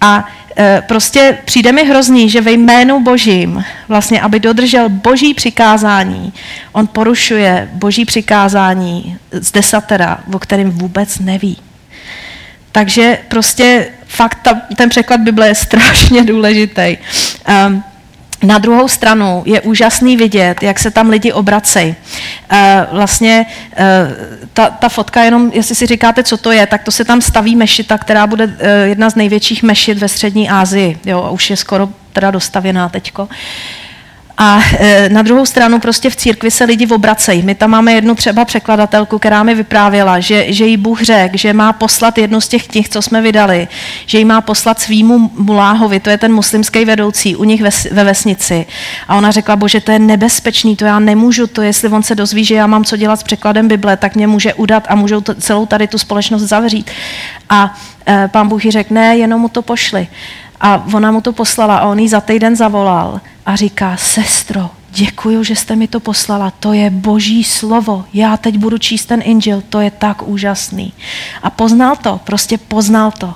A 0.02 0.26
e, 0.58 0.84
prostě 0.88 1.38
přijde 1.46 1.72
mi 1.72 1.86
hrozný, 1.86 2.30
že 2.30 2.42
ve 2.42 2.52
jménu 2.52 3.04
božím, 3.04 3.64
vlastně, 3.88 4.22
aby 4.22 4.40
dodržel 4.40 4.90
boží 4.90 5.34
přikázání, 5.34 6.34
on 6.72 6.88
porušuje 6.88 7.70
boží 7.74 8.06
přikázání 8.06 9.18
z 9.32 9.52
desatera, 9.52 10.20
o 10.34 10.40
kterém 10.40 10.72
vůbec 10.72 11.20
neví. 11.20 11.58
Takže 12.72 13.18
prostě 13.28 13.88
fakt 14.08 14.38
ta, 14.42 14.62
ten 14.76 14.90
překlad 14.90 15.22
Bible 15.22 15.48
je 15.48 15.56
strašně 15.66 16.24
důležitý. 16.24 16.98
Um, 17.68 17.84
na 18.44 18.58
druhou 18.58 18.88
stranu 18.88 19.44
je 19.46 19.62
úžasný 19.62 20.18
vidět, 20.18 20.64
jak 20.64 20.80
se 20.80 20.92
tam 20.92 21.10
lidi 21.10 21.32
obracejí. 21.32 21.96
Eh, 22.50 22.88
vlastně 22.92 23.46
eh, 23.78 24.16
ta, 24.54 24.70
ta 24.70 24.90
fotka, 24.90 25.24
jenom 25.24 25.52
jestli 25.54 25.76
si 25.76 25.86
říkáte, 25.86 26.24
co 26.24 26.38
to 26.38 26.52
je, 26.52 26.68
tak 26.68 26.84
to 26.84 26.92
se 26.92 27.06
tam 27.06 27.22
staví 27.22 27.56
mešita, 27.56 27.98
která 27.98 28.28
bude 28.28 28.56
eh, 28.60 28.88
jedna 28.88 29.10
z 29.10 29.16
největších 29.16 29.64
mešit 29.64 29.98
ve 29.98 30.08
střední 30.08 30.50
Asii. 30.50 30.98
Jo, 31.06 31.30
už 31.32 31.50
je 31.50 31.58
skoro 31.58 31.90
teda 32.14 32.32
dostavěná 32.32 32.90
teďko. 32.90 33.28
A 34.38 34.60
e, 34.80 35.10
na 35.10 35.22
druhou 35.22 35.46
stranu 35.46 35.80
prostě 35.80 36.10
v 36.10 36.16
církvi 36.16 36.52
se 36.52 36.64
lidi 36.64 36.88
obracejí. 36.88 37.42
My 37.42 37.56
tam 37.56 37.70
máme 37.70 37.94
jednu 37.94 38.16
třeba 38.16 38.46
překladatelku, 38.46 39.20
která 39.20 39.44
mi 39.44 39.56
vyprávěla, 39.56 40.20
že, 40.20 40.54
že 40.54 40.66
jí 40.66 40.78
Bůh 40.78 41.02
řekl, 41.02 41.38
že 41.38 41.54
má 41.54 41.74
poslat 41.74 42.18
jednu 42.18 42.42
z 42.42 42.48
těch 42.48 42.68
knih, 42.68 42.90
co 42.90 43.02
jsme 43.02 43.22
vydali, 43.22 43.68
že 44.06 44.18
jí 44.18 44.26
má 44.26 44.42
poslat 44.42 44.80
svýmu 44.80 45.32
muláhovi, 45.34 46.00
to 46.00 46.10
je 46.10 46.18
ten 46.18 46.34
muslimský 46.34 46.86
vedoucí 46.86 47.36
u 47.36 47.44
nich 47.44 47.62
ve, 47.62 47.70
ve 47.92 48.04
vesnici. 48.04 48.66
A 49.08 49.16
ona 49.16 49.32
řekla, 49.32 49.56
bože, 49.56 49.82
to 49.82 49.92
je 49.92 50.00
nebezpečný, 50.00 50.76
to 50.76 50.86
já 50.86 51.00
nemůžu, 51.00 51.48
to 51.48 51.62
jestli 51.62 51.90
on 51.90 52.04
se 52.04 52.16
dozví, 52.16 52.46
že 52.46 52.56
já 52.56 52.68
mám 52.68 52.84
co 52.84 52.98
dělat 52.98 53.20
s 53.20 53.24
překladem 53.24 53.68
Bible, 53.68 53.98
tak 53.98 54.16
mě 54.16 54.28
může 54.28 54.54
udat 54.54 54.84
a 54.90 54.96
můžou 54.96 55.22
to, 55.22 55.36
celou 55.36 55.66
tady 55.66 55.88
tu 55.88 55.98
společnost 55.98 56.42
zavřít. 56.42 56.92
A 57.50 57.76
e, 58.08 58.28
pán 58.28 58.48
Bůh 58.48 58.66
jí 58.66 58.72
řekl, 58.72 58.94
ne, 58.94 59.18
jenom 59.18 59.42
mu 59.42 59.50
to 59.50 59.62
pošli. 59.62 60.08
A 60.62 60.86
ona 60.94 61.12
mu 61.12 61.22
to 61.22 61.34
poslala 61.34 61.78
a 61.78 61.88
on 61.88 62.00
jí 62.00 62.10
za 62.10 62.22
týden 62.22 62.56
zavolal 62.56 63.22
a 63.46 63.56
říká, 63.56 63.98
sestro, 63.98 64.70
děkuju, 64.90 65.44
že 65.44 65.56
jste 65.56 65.76
mi 65.76 65.88
to 65.88 66.00
poslala, 66.00 66.52
to 66.52 66.74
je 66.74 66.90
boží 66.90 67.44
slovo, 67.44 68.06
já 68.14 68.38
teď 68.38 68.58
budu 68.58 68.78
číst 68.78 69.06
ten 69.06 69.22
injil, 69.24 69.64
to 69.70 69.80
je 69.80 69.92
tak 69.92 70.28
úžasný. 70.28 70.94
A 71.44 71.50
poznal 71.50 71.96
to, 71.96 72.20
prostě 72.24 72.58
poznal 72.58 73.12
to. 73.12 73.34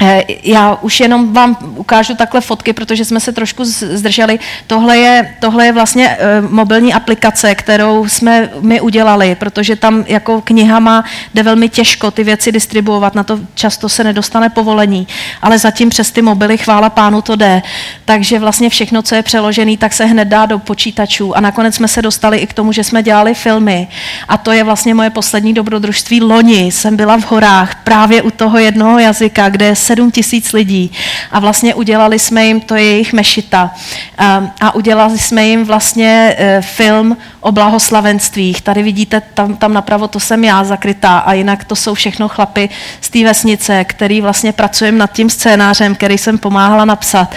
Eh, 0.00 0.24
já 0.42 0.78
už 0.82 1.00
jenom 1.00 1.32
vám 1.32 1.56
ukážu 1.76 2.14
takhle 2.14 2.40
fotky, 2.40 2.72
protože 2.72 3.04
jsme 3.04 3.20
se 3.20 3.32
trošku 3.32 3.64
zdrželi. 3.64 4.38
Tohle 4.66 4.98
je, 4.98 5.34
tohle 5.40 5.66
je 5.66 5.72
vlastně 5.72 6.08
eh, 6.08 6.40
mobilní 6.40 6.94
aplikace, 6.94 7.54
kterou 7.54 8.08
jsme 8.08 8.50
my 8.60 8.80
udělali, 8.80 9.34
protože 9.34 9.76
tam 9.76 10.04
jako 10.06 10.40
knihama 10.40 11.04
jde 11.34 11.42
velmi 11.42 11.68
těžko 11.68 12.10
ty 12.10 12.24
věci 12.24 12.52
distribuovat, 12.52 13.14
na 13.14 13.24
to 13.24 13.40
často 13.54 13.88
se 13.88 14.04
nedostane 14.04 14.48
povolení, 14.48 15.08
ale 15.42 15.58
zatím 15.58 15.88
přes 15.88 16.10
ty 16.10 16.22
mobily, 16.22 16.58
chvála 16.58 16.90
pánu, 16.90 17.22
to 17.22 17.36
jde. 17.36 17.62
Takže 18.04 18.38
vlastně 18.38 18.70
všechno, 18.70 19.02
co 19.02 19.14
je 19.14 19.22
přeložené, 19.22 19.76
tak 19.76 19.92
se 19.92 20.04
hned 20.04 20.28
dá 20.28 20.46
do 20.46 20.58
počítačů 20.58 21.36
a 21.36 21.40
nakonec 21.40 21.74
jsme 21.74 21.88
se 21.88 22.02
dostali 22.02 22.38
i 22.38 22.46
k 22.46 22.52
tomu, 22.52 22.72
že 22.72 22.84
jsme 22.84 23.02
dělali 23.02 23.34
filmy 23.34 23.88
a 24.28 24.36
to 24.36 24.52
je 24.52 24.64
vlastně 24.64 24.94
moje 24.94 25.10
poslední 25.10 25.54
dobrodružství. 25.54 26.20
Loni 26.20 26.72
jsem 26.72 26.96
byla 26.96 27.18
v 27.18 27.30
horách 27.30 27.74
právě 27.84 28.22
u 28.22 28.30
toho 28.30 28.58
jednoho 28.58 28.98
jazyka, 28.98 29.48
kde 29.48 29.76
7 29.86 30.10
tisíc 30.10 30.52
lidí 30.52 30.92
a 31.32 31.40
vlastně 31.40 31.74
udělali 31.74 32.18
jsme 32.18 32.46
jim, 32.46 32.60
to 32.60 32.74
je 32.74 32.84
jejich 32.84 33.12
mešita, 33.12 33.70
a, 34.18 34.42
a 34.60 34.74
udělali 34.74 35.18
jsme 35.18 35.46
jim 35.46 35.64
vlastně 35.64 36.34
e, 36.38 36.62
film 36.62 37.16
o 37.40 37.52
blahoslavenstvích. 37.52 38.62
Tady 38.62 38.82
vidíte, 38.82 39.22
tam, 39.34 39.56
tam 39.56 39.72
napravo 39.72 40.08
to 40.08 40.20
jsem 40.20 40.44
já 40.44 40.64
zakrytá 40.64 41.18
a 41.18 41.32
jinak 41.32 41.64
to 41.64 41.76
jsou 41.76 41.94
všechno 41.94 42.28
chlapy 42.28 42.68
z 43.00 43.10
té 43.10 43.24
vesnice, 43.24 43.84
který 43.84 44.20
vlastně 44.20 44.52
pracujeme 44.52 44.98
nad 44.98 45.12
tím 45.12 45.30
scénářem, 45.30 45.94
který 45.94 46.18
jsem 46.18 46.38
pomáhala 46.38 46.84
napsat 46.84 47.34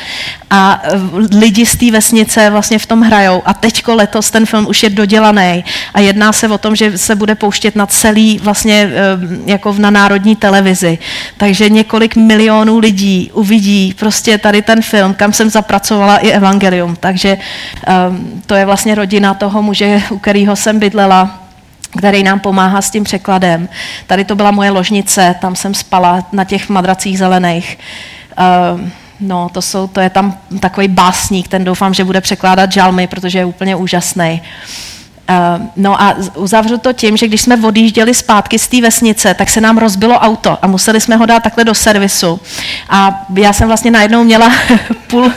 a 0.50 0.82
e, 0.84 0.90
lidi 1.38 1.66
z 1.66 1.76
té 1.76 1.92
vesnice 1.92 2.50
vlastně 2.50 2.80
v 2.80 2.86
tom 2.86 3.02
hrajou 3.02 3.42
a 3.46 3.54
teďko 3.54 3.96
letos 3.96 4.32
ten 4.32 4.46
film 4.46 4.68
už 4.68 4.84
je 4.84 4.90
dodělaný 4.90 5.64
a 5.94 6.00
jedná 6.00 6.34
se 6.34 6.48
o 6.48 6.58
tom, 6.58 6.76
že 6.76 6.98
se 6.98 7.16
bude 7.16 7.36
pouštět 7.36 7.76
na 7.76 7.86
celý 7.86 8.40
vlastně 8.40 8.82
e, 8.82 8.92
jako 9.46 9.76
na 9.78 9.90
národní 9.90 10.36
televizi. 10.36 10.98
Takže 11.38 11.70
několik 11.70 12.16
milionů 12.16 12.39
lidí 12.80 13.32
uvidí 13.34 13.94
prostě 14.00 14.38
tady 14.38 14.62
ten 14.62 14.82
film, 14.82 15.14
kam 15.14 15.34
jsem 15.34 15.50
zapracovala 15.50 16.18
i 16.18 16.30
Evangelium. 16.30 16.96
Takže 16.96 17.38
um, 18.10 18.42
to 18.46 18.56
je 18.56 18.66
vlastně 18.66 18.96
rodina 18.96 19.34
toho 19.34 19.62
muže, 19.62 20.02
u 20.10 20.20
kterého 20.20 20.56
jsem 20.56 20.80
bydlela 20.80 21.40
který 21.98 22.24
nám 22.24 22.40
pomáhá 22.40 22.82
s 22.82 22.90
tím 22.90 23.04
překladem. 23.04 23.70
Tady 24.08 24.26
to 24.26 24.36
byla 24.36 24.52
moje 24.52 24.70
ložnice, 24.70 25.36
tam 25.42 25.56
jsem 25.56 25.74
spala 25.74 26.26
na 26.32 26.44
těch 26.44 26.70
madracích 26.70 27.18
zelených. 27.18 27.78
Um, 28.74 28.92
No, 29.22 29.50
to, 29.50 29.62
jsou, 29.62 29.88
to 29.88 30.00
je 30.00 30.10
tam 30.10 30.38
takový 30.60 30.88
básník, 30.88 31.48
ten 31.48 31.64
doufám, 31.64 31.94
že 31.94 32.04
bude 32.04 32.22
překládat 32.22 32.72
žalmy, 32.72 33.08
protože 33.08 33.40
je 33.40 33.46
úplně 33.46 33.76
úžasný. 33.76 34.42
Uh, 34.42 34.99
no 35.76 36.02
a 36.02 36.16
uzavřu 36.36 36.78
to 36.78 36.94
tím, 36.94 37.18
že 37.18 37.28
když 37.28 37.42
jsme 37.42 37.58
odjížděli 37.68 38.14
zpátky 38.14 38.60
z 38.60 38.68
té 38.68 38.82
vesnice, 38.82 39.34
tak 39.34 39.50
se 39.50 39.62
nám 39.62 39.78
rozbilo 39.78 40.16
auto 40.16 40.58
a 40.62 40.68
museli 40.68 41.02
jsme 41.02 41.16
ho 41.16 41.26
dát 41.26 41.44
takhle 41.44 41.64
do 41.64 41.74
servisu. 41.74 42.40
A 42.90 43.26
já 43.36 43.54
jsem 43.54 43.68
vlastně 43.68 43.92
najednou 43.92 44.24
měla 44.24 44.52
půl, 45.08 45.32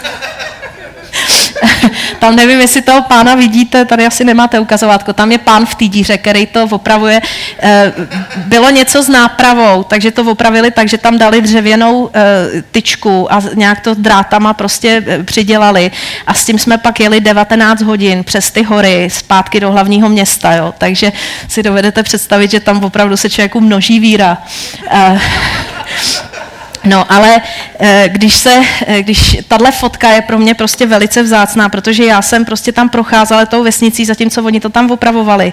tam 2.23 2.37
nevím, 2.37 2.61
jestli 2.61 2.83
toho 2.83 3.03
pána 3.03 3.35
vidíte, 3.35 3.85
tady 3.85 4.07
asi 4.07 4.25
nemáte 4.25 4.61
ukazovátko, 4.61 5.13
tam 5.13 5.33
je 5.33 5.39
pán 5.39 5.67
v 5.67 5.75
té 5.75 5.85
díře, 5.85 6.19
který 6.19 6.47
to 6.47 6.65
opravuje. 6.65 7.21
Eh, 7.59 7.93
bylo 8.37 8.71
něco 8.71 9.03
s 9.03 9.09
nápravou, 9.09 9.83
takže 9.83 10.11
to 10.11 10.23
opravili 10.23 10.71
tak, 10.71 10.89
že 10.89 10.99
tam 10.99 11.19
dali 11.19 11.43
dřevěnou 11.43 12.11
eh, 12.15 12.63
tyčku 12.71 13.33
a 13.33 13.43
nějak 13.55 13.81
to 13.81 13.95
drátama 13.95 14.55
prostě 14.55 15.03
eh, 15.07 15.25
přidělali 15.25 15.91
a 16.27 16.35
s 16.35 16.45
tím 16.45 16.59
jsme 16.59 16.79
pak 16.79 17.01
jeli 17.01 17.21
19 17.21 17.83
hodin 17.83 18.25
přes 18.25 18.51
ty 18.51 18.63
hory 18.63 19.09
zpátky 19.11 19.61
do 19.61 19.73
hlavního 19.73 20.09
města, 20.09 20.53
jo. 20.53 20.75
takže 20.79 21.13
si 21.49 21.63
dovedete 21.63 22.03
představit, 22.03 22.51
že 22.51 22.61
tam 22.61 22.85
opravdu 22.85 23.17
se 23.17 23.31
člověku 23.31 23.61
množí 23.61 24.01
víra. 24.01 24.39
No, 26.85 27.13
ale 27.13 27.43
eh, 27.79 28.09
když 28.13 28.35
se, 28.35 28.63
eh, 28.87 29.03
když 29.03 29.37
tahle 29.49 29.73
fotka 29.73 30.11
je 30.11 30.23
pro 30.23 30.39
mě 30.39 30.55
prostě 30.55 30.87
velice 30.87 31.23
vzácná, 31.23 31.69
protože 31.69 32.05
já 32.05 32.23
jsem 32.23 32.45
prostě 32.45 32.73
tam 32.73 32.89
procházela 32.89 33.47
tou 33.47 33.65
vesnicí, 33.65 34.05
zatímco 34.05 34.43
oni 34.43 34.61
to 34.61 34.69
tam 34.69 34.91
opravovali. 34.91 35.53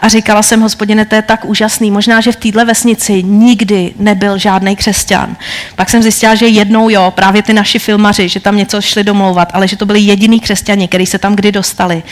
A 0.00 0.08
říkala 0.08 0.42
jsem, 0.42 0.60
hospodine, 0.60 1.04
to 1.04 1.14
je 1.14 1.22
tak 1.22 1.44
úžasný. 1.44 1.90
Možná, 1.90 2.20
že 2.20 2.32
v 2.32 2.36
téhle 2.36 2.64
vesnici 2.64 3.22
nikdy 3.22 3.94
nebyl 3.96 4.38
žádný 4.38 4.76
křesťan. 4.76 5.36
Pak 5.76 5.90
jsem 5.90 6.02
zjistila, 6.02 6.34
že 6.34 6.46
jednou 6.46 6.90
jo, 6.90 7.12
právě 7.16 7.42
ty 7.42 7.52
naši 7.52 7.78
filmaři, 7.78 8.28
že 8.28 8.40
tam 8.40 8.56
něco 8.56 8.80
šli 8.80 9.04
domlouvat, 9.04 9.48
ale 9.52 9.68
že 9.68 9.76
to 9.76 9.86
byli 9.86 10.00
jediný 10.00 10.40
křesťani, 10.40 10.88
kteří 10.88 11.06
se 11.06 11.18
tam 11.18 11.36
kdy 11.36 11.52
dostali. 11.52 12.02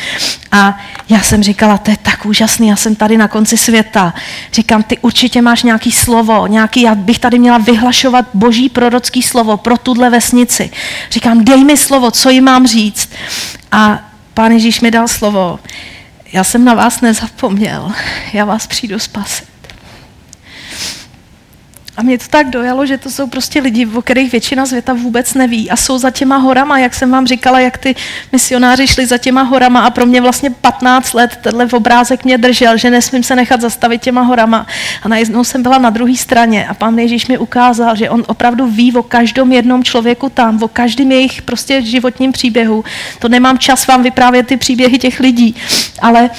A 0.52 0.78
já 1.08 1.20
jsem 1.20 1.42
říkala, 1.42 1.78
to 1.78 1.90
je 1.90 1.96
tak 2.02 2.26
úžasný, 2.26 2.68
já 2.68 2.76
jsem 2.76 2.94
tady 2.94 3.16
na 3.16 3.28
konci 3.28 3.56
světa. 3.56 4.14
Říkám, 4.52 4.82
ty 4.82 4.98
určitě 4.98 5.42
máš 5.42 5.62
nějaký 5.62 5.92
slovo, 5.92 6.46
nějaký, 6.46 6.82
já 6.82 6.94
bych 6.94 7.18
tady 7.18 7.38
měla 7.38 7.58
vyhlašovat 7.58 8.26
boží 8.34 8.55
boží 8.56 8.68
prorocký 8.68 9.22
slovo 9.22 9.56
pro 9.56 9.78
tuhle 9.78 10.10
vesnici. 10.10 10.70
Říkám, 11.10 11.44
dej 11.44 11.64
mi 11.64 11.76
slovo, 11.76 12.10
co 12.10 12.30
jim 12.30 12.44
mám 12.44 12.66
říct. 12.66 13.08
A 13.72 14.10
pán 14.34 14.52
Ježíš 14.52 14.80
mi 14.80 14.90
dal 14.90 15.08
slovo. 15.08 15.58
Já 16.32 16.44
jsem 16.44 16.64
na 16.64 16.74
vás 16.74 17.00
nezapomněl, 17.00 17.92
já 18.32 18.44
vás 18.44 18.66
přijdu 18.66 18.98
spasit. 18.98 19.55
A 21.96 22.02
mě 22.02 22.18
to 22.18 22.24
tak 22.30 22.50
dojalo, 22.50 22.86
že 22.86 22.98
to 22.98 23.10
jsou 23.10 23.26
prostě 23.26 23.60
lidi, 23.60 23.86
o 23.86 24.02
kterých 24.02 24.32
většina 24.32 24.66
světa 24.66 24.92
vůbec 24.92 25.34
neví 25.34 25.70
a 25.70 25.76
jsou 25.76 25.98
za 25.98 26.10
těma 26.10 26.36
horama, 26.36 26.78
jak 26.78 26.94
jsem 26.94 27.10
vám 27.10 27.26
říkala, 27.26 27.60
jak 27.60 27.78
ty 27.78 27.94
misionáři 28.32 28.86
šli 28.86 29.06
za 29.06 29.18
těma 29.18 29.42
horama 29.42 29.80
a 29.80 29.90
pro 29.90 30.06
mě 30.06 30.20
vlastně 30.20 30.50
15 30.50 31.14
let 31.14 31.38
tenhle 31.42 31.68
obrázek 31.72 32.24
mě 32.24 32.38
držel, 32.38 32.76
že 32.76 32.90
nesmím 32.90 33.22
se 33.22 33.36
nechat 33.36 33.60
zastavit 33.60 34.02
těma 34.02 34.22
horama. 34.22 34.66
A 35.02 35.08
najednou 35.08 35.44
jsem 35.44 35.62
byla 35.62 35.78
na 35.78 35.90
druhé 35.90 36.16
straně 36.16 36.66
a 36.66 36.74
pán 36.74 36.98
Ježíš 36.98 37.26
mi 37.26 37.38
ukázal, 37.38 37.96
že 37.96 38.10
on 38.10 38.24
opravdu 38.26 38.66
ví 38.66 38.92
o 38.92 39.02
každém 39.02 39.52
jednom 39.52 39.84
člověku 39.84 40.28
tam, 40.28 40.62
o 40.62 40.68
každém 40.68 41.12
jejich 41.12 41.42
prostě 41.42 41.82
životním 41.82 42.32
příběhu. 42.32 42.84
To 43.18 43.28
nemám 43.28 43.58
čas 43.58 43.86
vám 43.86 44.02
vyprávět 44.02 44.46
ty 44.46 44.56
příběhy 44.56 44.98
těch 44.98 45.20
lidí, 45.20 45.54
ale 46.02 46.30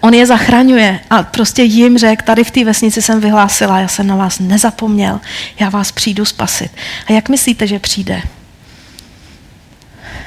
on 0.00 0.14
je 0.14 0.26
zachraňuje 0.26 1.00
a 1.10 1.22
prostě 1.22 1.62
jim 1.62 1.98
řekl, 1.98 2.24
tady 2.24 2.44
v 2.44 2.50
té 2.50 2.64
vesnici 2.64 3.02
jsem 3.02 3.20
vyhlásila, 3.20 3.78
já 3.78 3.88
jsem 3.88 4.06
na 4.06 4.16
vás 4.16 4.38
nezapomněl, 4.38 5.20
já 5.60 5.68
vás 5.68 5.92
přijdu 5.92 6.24
spasit. 6.24 6.72
A 7.06 7.12
jak 7.12 7.28
myslíte, 7.28 7.66
že 7.66 7.78
přijde? 7.78 8.22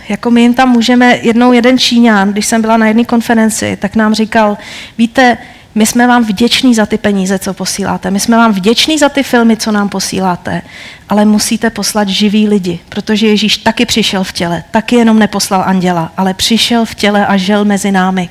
Jako 0.10 0.32
my 0.32 0.41
jim 0.41 0.54
tam 0.54 0.69
můžeme, 0.69 1.17
jednou 1.22 1.54
jeden 1.54 1.78
Číňan, 1.78 2.32
když 2.32 2.46
jsem 2.46 2.62
byla 2.62 2.78
na 2.78 2.88
jedné 2.88 3.06
konferenci, 3.06 3.78
tak 3.82 3.96
nám 3.96 4.13
říkal, 4.13 4.58
víte, 4.98 5.38
my 5.76 5.86
jsme 5.86 6.08
vám 6.08 6.24
vděční 6.24 6.76
za 6.76 6.86
ty 6.86 6.98
peníze, 6.98 7.39
co 7.39 7.54
posíláte. 7.54 8.12
My 8.12 8.19
jsme 8.19 8.38
vám 8.38 8.54
vděční 8.54 8.98
za 8.98 9.10
ty 9.10 9.24
filmy, 9.24 9.58
co 9.58 9.72
nám 9.72 9.89
posíláte, 9.89 10.62
ale 11.10 11.26
musíte 11.26 11.69
poslat 11.69 12.08
živý 12.08 12.48
lidi, 12.48 12.80
protože 12.89 13.28
Ježíš 13.28 13.58
taky 13.58 13.86
přišel 13.86 14.24
v 14.24 14.32
těle, 14.32 14.63
taky 14.72 14.96
jenom 14.96 15.19
neposlal 15.19 15.63
anděla, 15.65 16.12
ale 16.17 16.34
přišel 16.34 16.86
v 16.86 16.96
těle 16.96 17.28
a 17.28 17.38
žil 17.38 17.65
mezi 17.65 17.91
námi. 17.91 18.30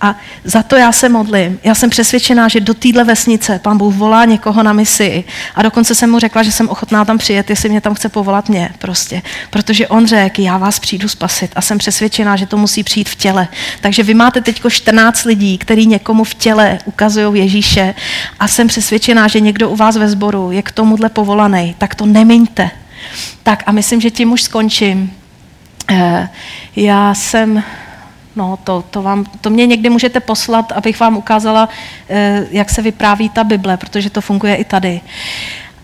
A 0.00 0.16
za 0.44 0.62
to 0.62 0.76
já 0.76 0.92
se 0.92 1.08
modlím. 1.08 1.58
Já 1.64 1.74
jsem 1.74 1.90
přesvědčená, 1.90 2.48
že 2.48 2.60
do 2.60 2.74
téhle 2.74 3.04
vesnice 3.04 3.58
pán 3.58 3.78
Bůh 3.78 3.94
volá 3.94 4.24
někoho 4.24 4.62
na 4.62 4.72
misi. 4.72 5.24
A 5.54 5.62
dokonce 5.62 5.94
jsem 5.94 6.10
mu 6.10 6.18
řekla, 6.18 6.42
že 6.42 6.52
jsem 6.52 6.68
ochotná 6.68 7.04
tam 7.04 7.18
přijet, 7.18 7.50
jestli 7.50 7.68
mě 7.68 7.80
tam 7.80 7.94
chce 7.94 8.08
povolat 8.08 8.48
mě 8.48 8.70
prostě. 8.78 9.22
Protože 9.50 9.88
on 9.88 10.06
řekl, 10.06 10.40
já 10.40 10.58
vás 10.58 10.78
přijdu 10.78 11.08
spasit. 11.08 11.50
A 11.56 11.60
jsem 11.60 11.78
přesvědčená, 11.78 12.36
že 12.36 12.46
to 12.46 12.56
musí 12.56 12.84
přijít 12.84 13.08
v 13.08 13.14
těle. 13.14 13.48
Takže 13.80 14.02
vy 14.02 14.14
máte 14.14 14.40
teď 14.40 14.62
14 14.68 15.24
lidí, 15.24 15.58
kteří 15.58 15.86
někomu 15.86 16.24
v 16.24 16.34
těle 16.34 16.78
ukazují 16.84 17.42
Ježíše. 17.42 17.94
A 18.40 18.48
jsem 18.48 18.68
přesvědčená, 18.68 19.28
že 19.28 19.40
někdo 19.40 19.70
u 19.70 19.76
vás 19.76 19.96
ve 19.96 20.08
sboru 20.08 20.50
je 20.50 20.62
k 20.62 20.70
tomuhle 20.70 21.08
povolaný. 21.08 21.74
Tak 21.78 21.94
to 21.94 22.06
nemiňte. 22.06 22.70
Tak 23.42 23.62
a 23.66 23.72
myslím, 23.72 24.00
že 24.00 24.10
tím 24.10 24.32
už 24.32 24.42
skončím. 24.42 25.12
Eh, 25.90 26.28
já 26.76 27.14
jsem 27.14 27.62
No, 28.36 28.58
to, 28.64 28.84
to, 28.90 29.02
vám, 29.02 29.24
to 29.40 29.50
mě 29.50 29.66
někdy 29.66 29.90
můžete 29.90 30.20
poslat, 30.20 30.72
abych 30.72 31.00
vám 31.00 31.16
ukázala, 31.16 31.68
eh, 32.08 32.46
jak 32.50 32.70
se 32.70 32.82
vypráví 32.82 33.28
ta 33.28 33.44
Bible, 33.44 33.76
protože 33.76 34.10
to 34.10 34.20
funguje 34.20 34.54
i 34.54 34.64
tady. 34.64 35.00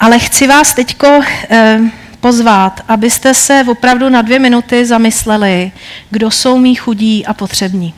Ale 0.00 0.18
chci 0.18 0.46
vás 0.46 0.74
teď 0.74 0.96
eh, 1.50 1.80
pozvat, 2.20 2.80
abyste 2.88 3.34
se 3.34 3.64
opravdu 3.68 4.08
na 4.08 4.22
dvě 4.22 4.38
minuty 4.38 4.86
zamysleli, 4.86 5.72
kdo 6.10 6.30
jsou 6.30 6.58
mý 6.58 6.74
chudí 6.74 7.26
a 7.26 7.34
potřební. 7.34 7.94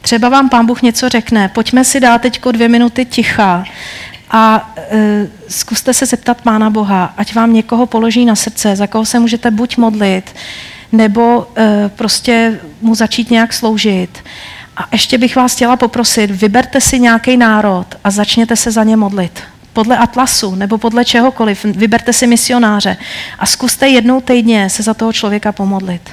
Třeba 0.00 0.28
vám 0.28 0.48
pán 0.48 0.66
Bůh 0.66 0.82
něco 0.82 1.08
řekne. 1.08 1.48
Pojďme 1.48 1.84
si 1.84 2.00
dát 2.00 2.22
teď 2.22 2.40
dvě 2.52 2.68
minuty 2.68 3.04
ticha 3.04 3.64
a 4.30 4.74
e, 4.76 5.26
zkuste 5.48 5.94
se 5.94 6.06
zeptat 6.06 6.42
Pána 6.42 6.70
Boha, 6.70 7.14
ať 7.16 7.34
vám 7.34 7.52
někoho 7.52 7.86
položí 7.86 8.24
na 8.24 8.36
srdce, 8.36 8.76
za 8.76 8.86
koho 8.86 9.04
se 9.04 9.18
můžete 9.18 9.50
buď 9.50 9.76
modlit, 9.76 10.34
nebo 10.92 11.46
e, 11.56 11.88
prostě 11.88 12.60
mu 12.80 12.94
začít 12.94 13.30
nějak 13.30 13.52
sloužit. 13.52 14.18
A 14.76 14.88
ještě 14.92 15.18
bych 15.18 15.36
vás 15.36 15.54
chtěla 15.54 15.76
poprosit, 15.76 16.30
vyberte 16.30 16.80
si 16.80 17.00
nějaký 17.00 17.36
národ 17.36 17.86
a 18.04 18.10
začněte 18.10 18.56
se 18.56 18.70
za 18.70 18.84
ně 18.84 18.96
modlit. 18.96 19.42
Podle 19.72 19.98
atlasu 19.98 20.54
nebo 20.54 20.78
podle 20.78 21.04
čehokoliv, 21.04 21.64
vyberte 21.64 22.12
si 22.12 22.26
misionáře 22.26 22.96
a 23.38 23.46
zkuste 23.46 23.88
jednou 23.88 24.20
týdně 24.20 24.70
se 24.70 24.82
za 24.82 24.94
toho 24.94 25.12
člověka 25.12 25.52
pomodlit. 25.52 26.10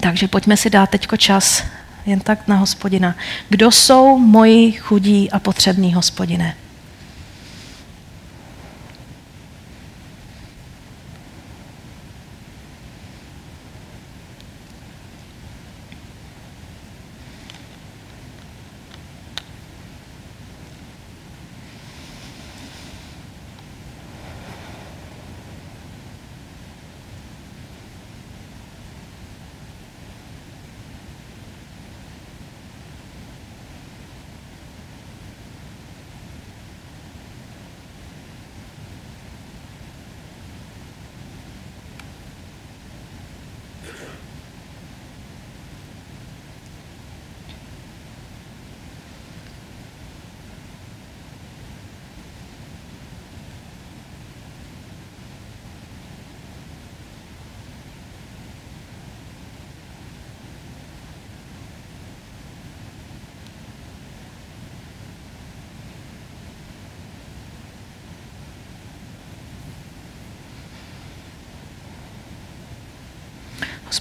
Takže 0.00 0.28
pojďme 0.28 0.56
si 0.56 0.70
dát 0.70 0.90
teďko 0.90 1.16
čas 1.16 1.62
jen 2.06 2.20
tak 2.20 2.48
na 2.48 2.56
hospodina. 2.56 3.14
Kdo 3.48 3.70
jsou 3.70 4.18
moji 4.18 4.72
chudí 4.72 5.30
a 5.30 5.38
potřební 5.38 5.94
hospodine? 5.94 6.54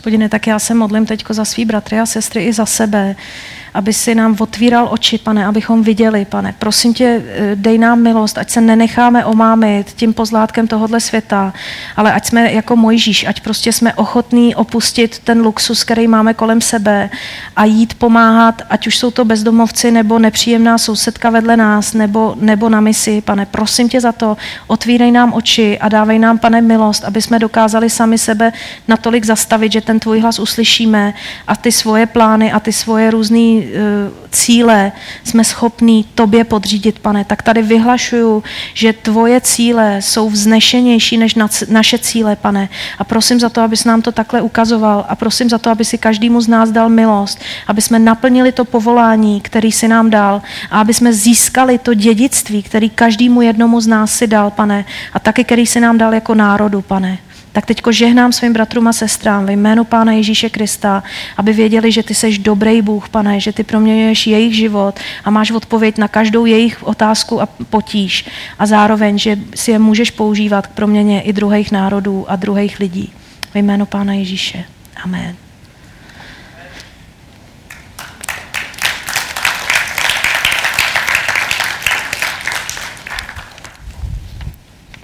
Hospodine, 0.08 0.30
tak 0.30 0.48
já 0.48 0.60
se 0.60 0.74
modlím 0.74 1.06
teď 1.06 1.24
za 1.30 1.46
svý 1.46 1.66
bratry 1.66 2.00
a 2.00 2.06
sestry 2.06 2.44
i 2.46 2.54
za 2.54 2.66
sebe, 2.66 3.16
aby 3.74 3.94
si 3.94 4.16
nám 4.16 4.36
otvíral 4.40 4.88
oči, 4.92 5.18
pane, 5.18 5.46
abychom 5.46 5.84
viděli, 5.84 6.26
pane. 6.26 6.56
Prosím 6.60 6.94
tě, 6.94 7.24
eh, 7.28 7.52
dej 7.56 7.78
nám 7.78 8.02
milost, 8.02 8.38
ať 8.38 8.50
se 8.50 8.62
nenecháme 8.62 9.26
omámit 9.26 9.94
tím 9.96 10.14
pozlátkem 10.14 10.68
tohohle 10.68 11.00
světa, 11.00 11.54
ale 11.96 12.14
ať 12.14 12.26
jsme 12.26 12.54
jako 12.54 12.76
Mojžíš, 12.76 13.26
ať 13.28 13.42
prostě 13.42 13.74
jsme 13.74 13.94
ochotní 13.94 14.56
opustit 14.56 15.20
ten 15.20 15.42
luxus, 15.42 15.84
který 15.84 16.08
máme 16.08 16.34
kolem 16.34 16.62
sebe 16.62 17.10
a 17.56 17.66
jít 17.66 17.94
pomáhat, 17.94 18.62
ať 18.70 18.88
už 18.88 18.98
jsou 18.98 19.12
to 19.12 19.26
bezdomovci 19.26 19.92
nebo 19.92 20.20
nepříjemná 20.20 20.78
sousedka 20.78 21.30
vedle 21.30 21.58
nás, 21.58 21.94
nebo, 21.94 22.36
nebo 22.40 22.70
na 22.70 22.82
misi, 22.82 23.22
pane. 23.22 23.46
Prosím 23.46 23.90
tě 23.90 24.02
za 24.02 24.12
to, 24.12 24.38
otvírej 24.68 25.12
nám 25.12 25.34
oči 25.34 25.78
a 25.80 25.90
dávej 25.90 26.20
nám, 26.20 26.38
pane, 26.38 26.62
milost, 26.62 27.04
aby 27.04 27.22
jsme 27.22 27.40
dokázali 27.40 27.90
sami 27.90 28.18
sebe 28.18 28.54
natolik 28.88 29.26
zastavit, 29.26 29.72
že 29.72 29.82
ten 29.82 30.00
tvůj 30.00 30.20
hlas 30.20 30.40
uslyšíme 30.40 31.14
a 31.48 31.56
ty 31.56 31.72
svoje 31.72 32.06
plány 32.06 32.52
a 32.52 32.60
ty 32.60 32.74
svoje 32.74 33.12
různé 33.12 33.57
uh, 33.58 34.28
cíle 34.32 34.92
jsme 35.24 35.44
schopní 35.44 36.04
tobě 36.16 36.44
podřídit, 36.44 37.00
pane, 37.00 37.26
tak 37.26 37.42
tady 37.42 37.62
vyhlašuju, 37.62 38.44
že 38.74 38.94
tvoje 38.94 39.42
cíle 39.42 40.02
jsou 40.02 40.30
vznešenější 40.30 41.18
než 41.18 41.36
na, 41.36 41.48
naše 41.70 42.00
cíle, 42.00 42.36
pane. 42.36 42.70
A 43.00 43.04
prosím 43.04 43.40
za 43.40 43.50
to, 43.50 43.62
abys 43.62 43.86
nám 43.86 44.02
to 44.02 44.12
takhle 44.12 44.42
ukazoval 44.42 45.06
a 45.10 45.16
prosím 45.16 45.50
za 45.50 45.58
to, 45.58 45.70
aby 45.70 45.86
si 45.86 45.98
každému 45.98 46.42
z 46.42 46.48
nás 46.48 46.72
dal 46.72 46.90
milost, 46.90 47.40
aby 47.68 47.82
jsme 47.82 48.00
naplnili 48.00 48.52
to 48.52 48.66
povolání, 48.66 49.42
který 49.42 49.72
si 49.72 49.88
nám 49.88 50.10
dal 50.10 50.42
a 50.72 50.80
aby 50.80 50.94
jsme 50.94 51.14
získali 51.14 51.78
to 51.78 51.94
dědictví, 51.94 52.64
který 52.64 52.90
každému 52.90 53.42
jednomu 53.42 53.82
z 53.82 53.88
nás 53.88 54.12
si 54.12 54.28
dal, 54.28 54.52
pane, 54.52 54.86
a 55.14 55.20
taky, 55.20 55.44
který 55.44 55.68
si 55.68 55.80
nám 55.80 55.98
dal 55.98 56.14
jako 56.14 56.36
národu, 56.36 56.82
pane. 56.82 57.18
Tak 57.58 57.66
teďko 57.66 57.92
žehnám 57.92 58.34
svým 58.34 58.54
bratrům 58.54 58.88
a 58.88 58.94
sestrám 58.94 59.46
ve 59.46 59.54
jménu 59.54 59.84
Pána 59.84 60.12
Ježíše 60.12 60.50
Krista, 60.50 61.04
aby 61.38 61.54
věděli, 61.54 61.92
že 61.92 62.04
ty 62.04 62.16
jsi 62.16 62.38
dobrý 62.38 62.82
Bůh, 62.82 63.10
pane, 63.10 63.40
že 63.40 63.54
ty 63.54 63.64
proměňuješ 63.64 64.28
jejich 64.28 64.56
život 64.56 65.00
a 65.24 65.30
máš 65.30 65.52
odpověď 65.52 65.98
na 65.98 66.08
každou 66.08 66.46
jejich 66.46 66.84
otázku 66.84 67.42
a 67.42 67.46
potíž 67.70 68.26
a 68.60 68.66
zároveň, 68.66 69.18
že 69.18 69.38
si 69.56 69.72
je 69.72 69.80
můžeš 69.80 70.12
používat 70.12 70.68
k 70.68 70.72
proměně 70.72 71.22
i 71.22 71.34
druhých 71.34 71.72
národů 71.72 72.26
a 72.28 72.36
druhých 72.36 72.80
lidí. 72.80 73.14
Ve 73.54 73.60
jménu 73.60 73.86
Pána 73.86 74.14
Ježíše. 74.14 74.64
Amen. 75.04 75.47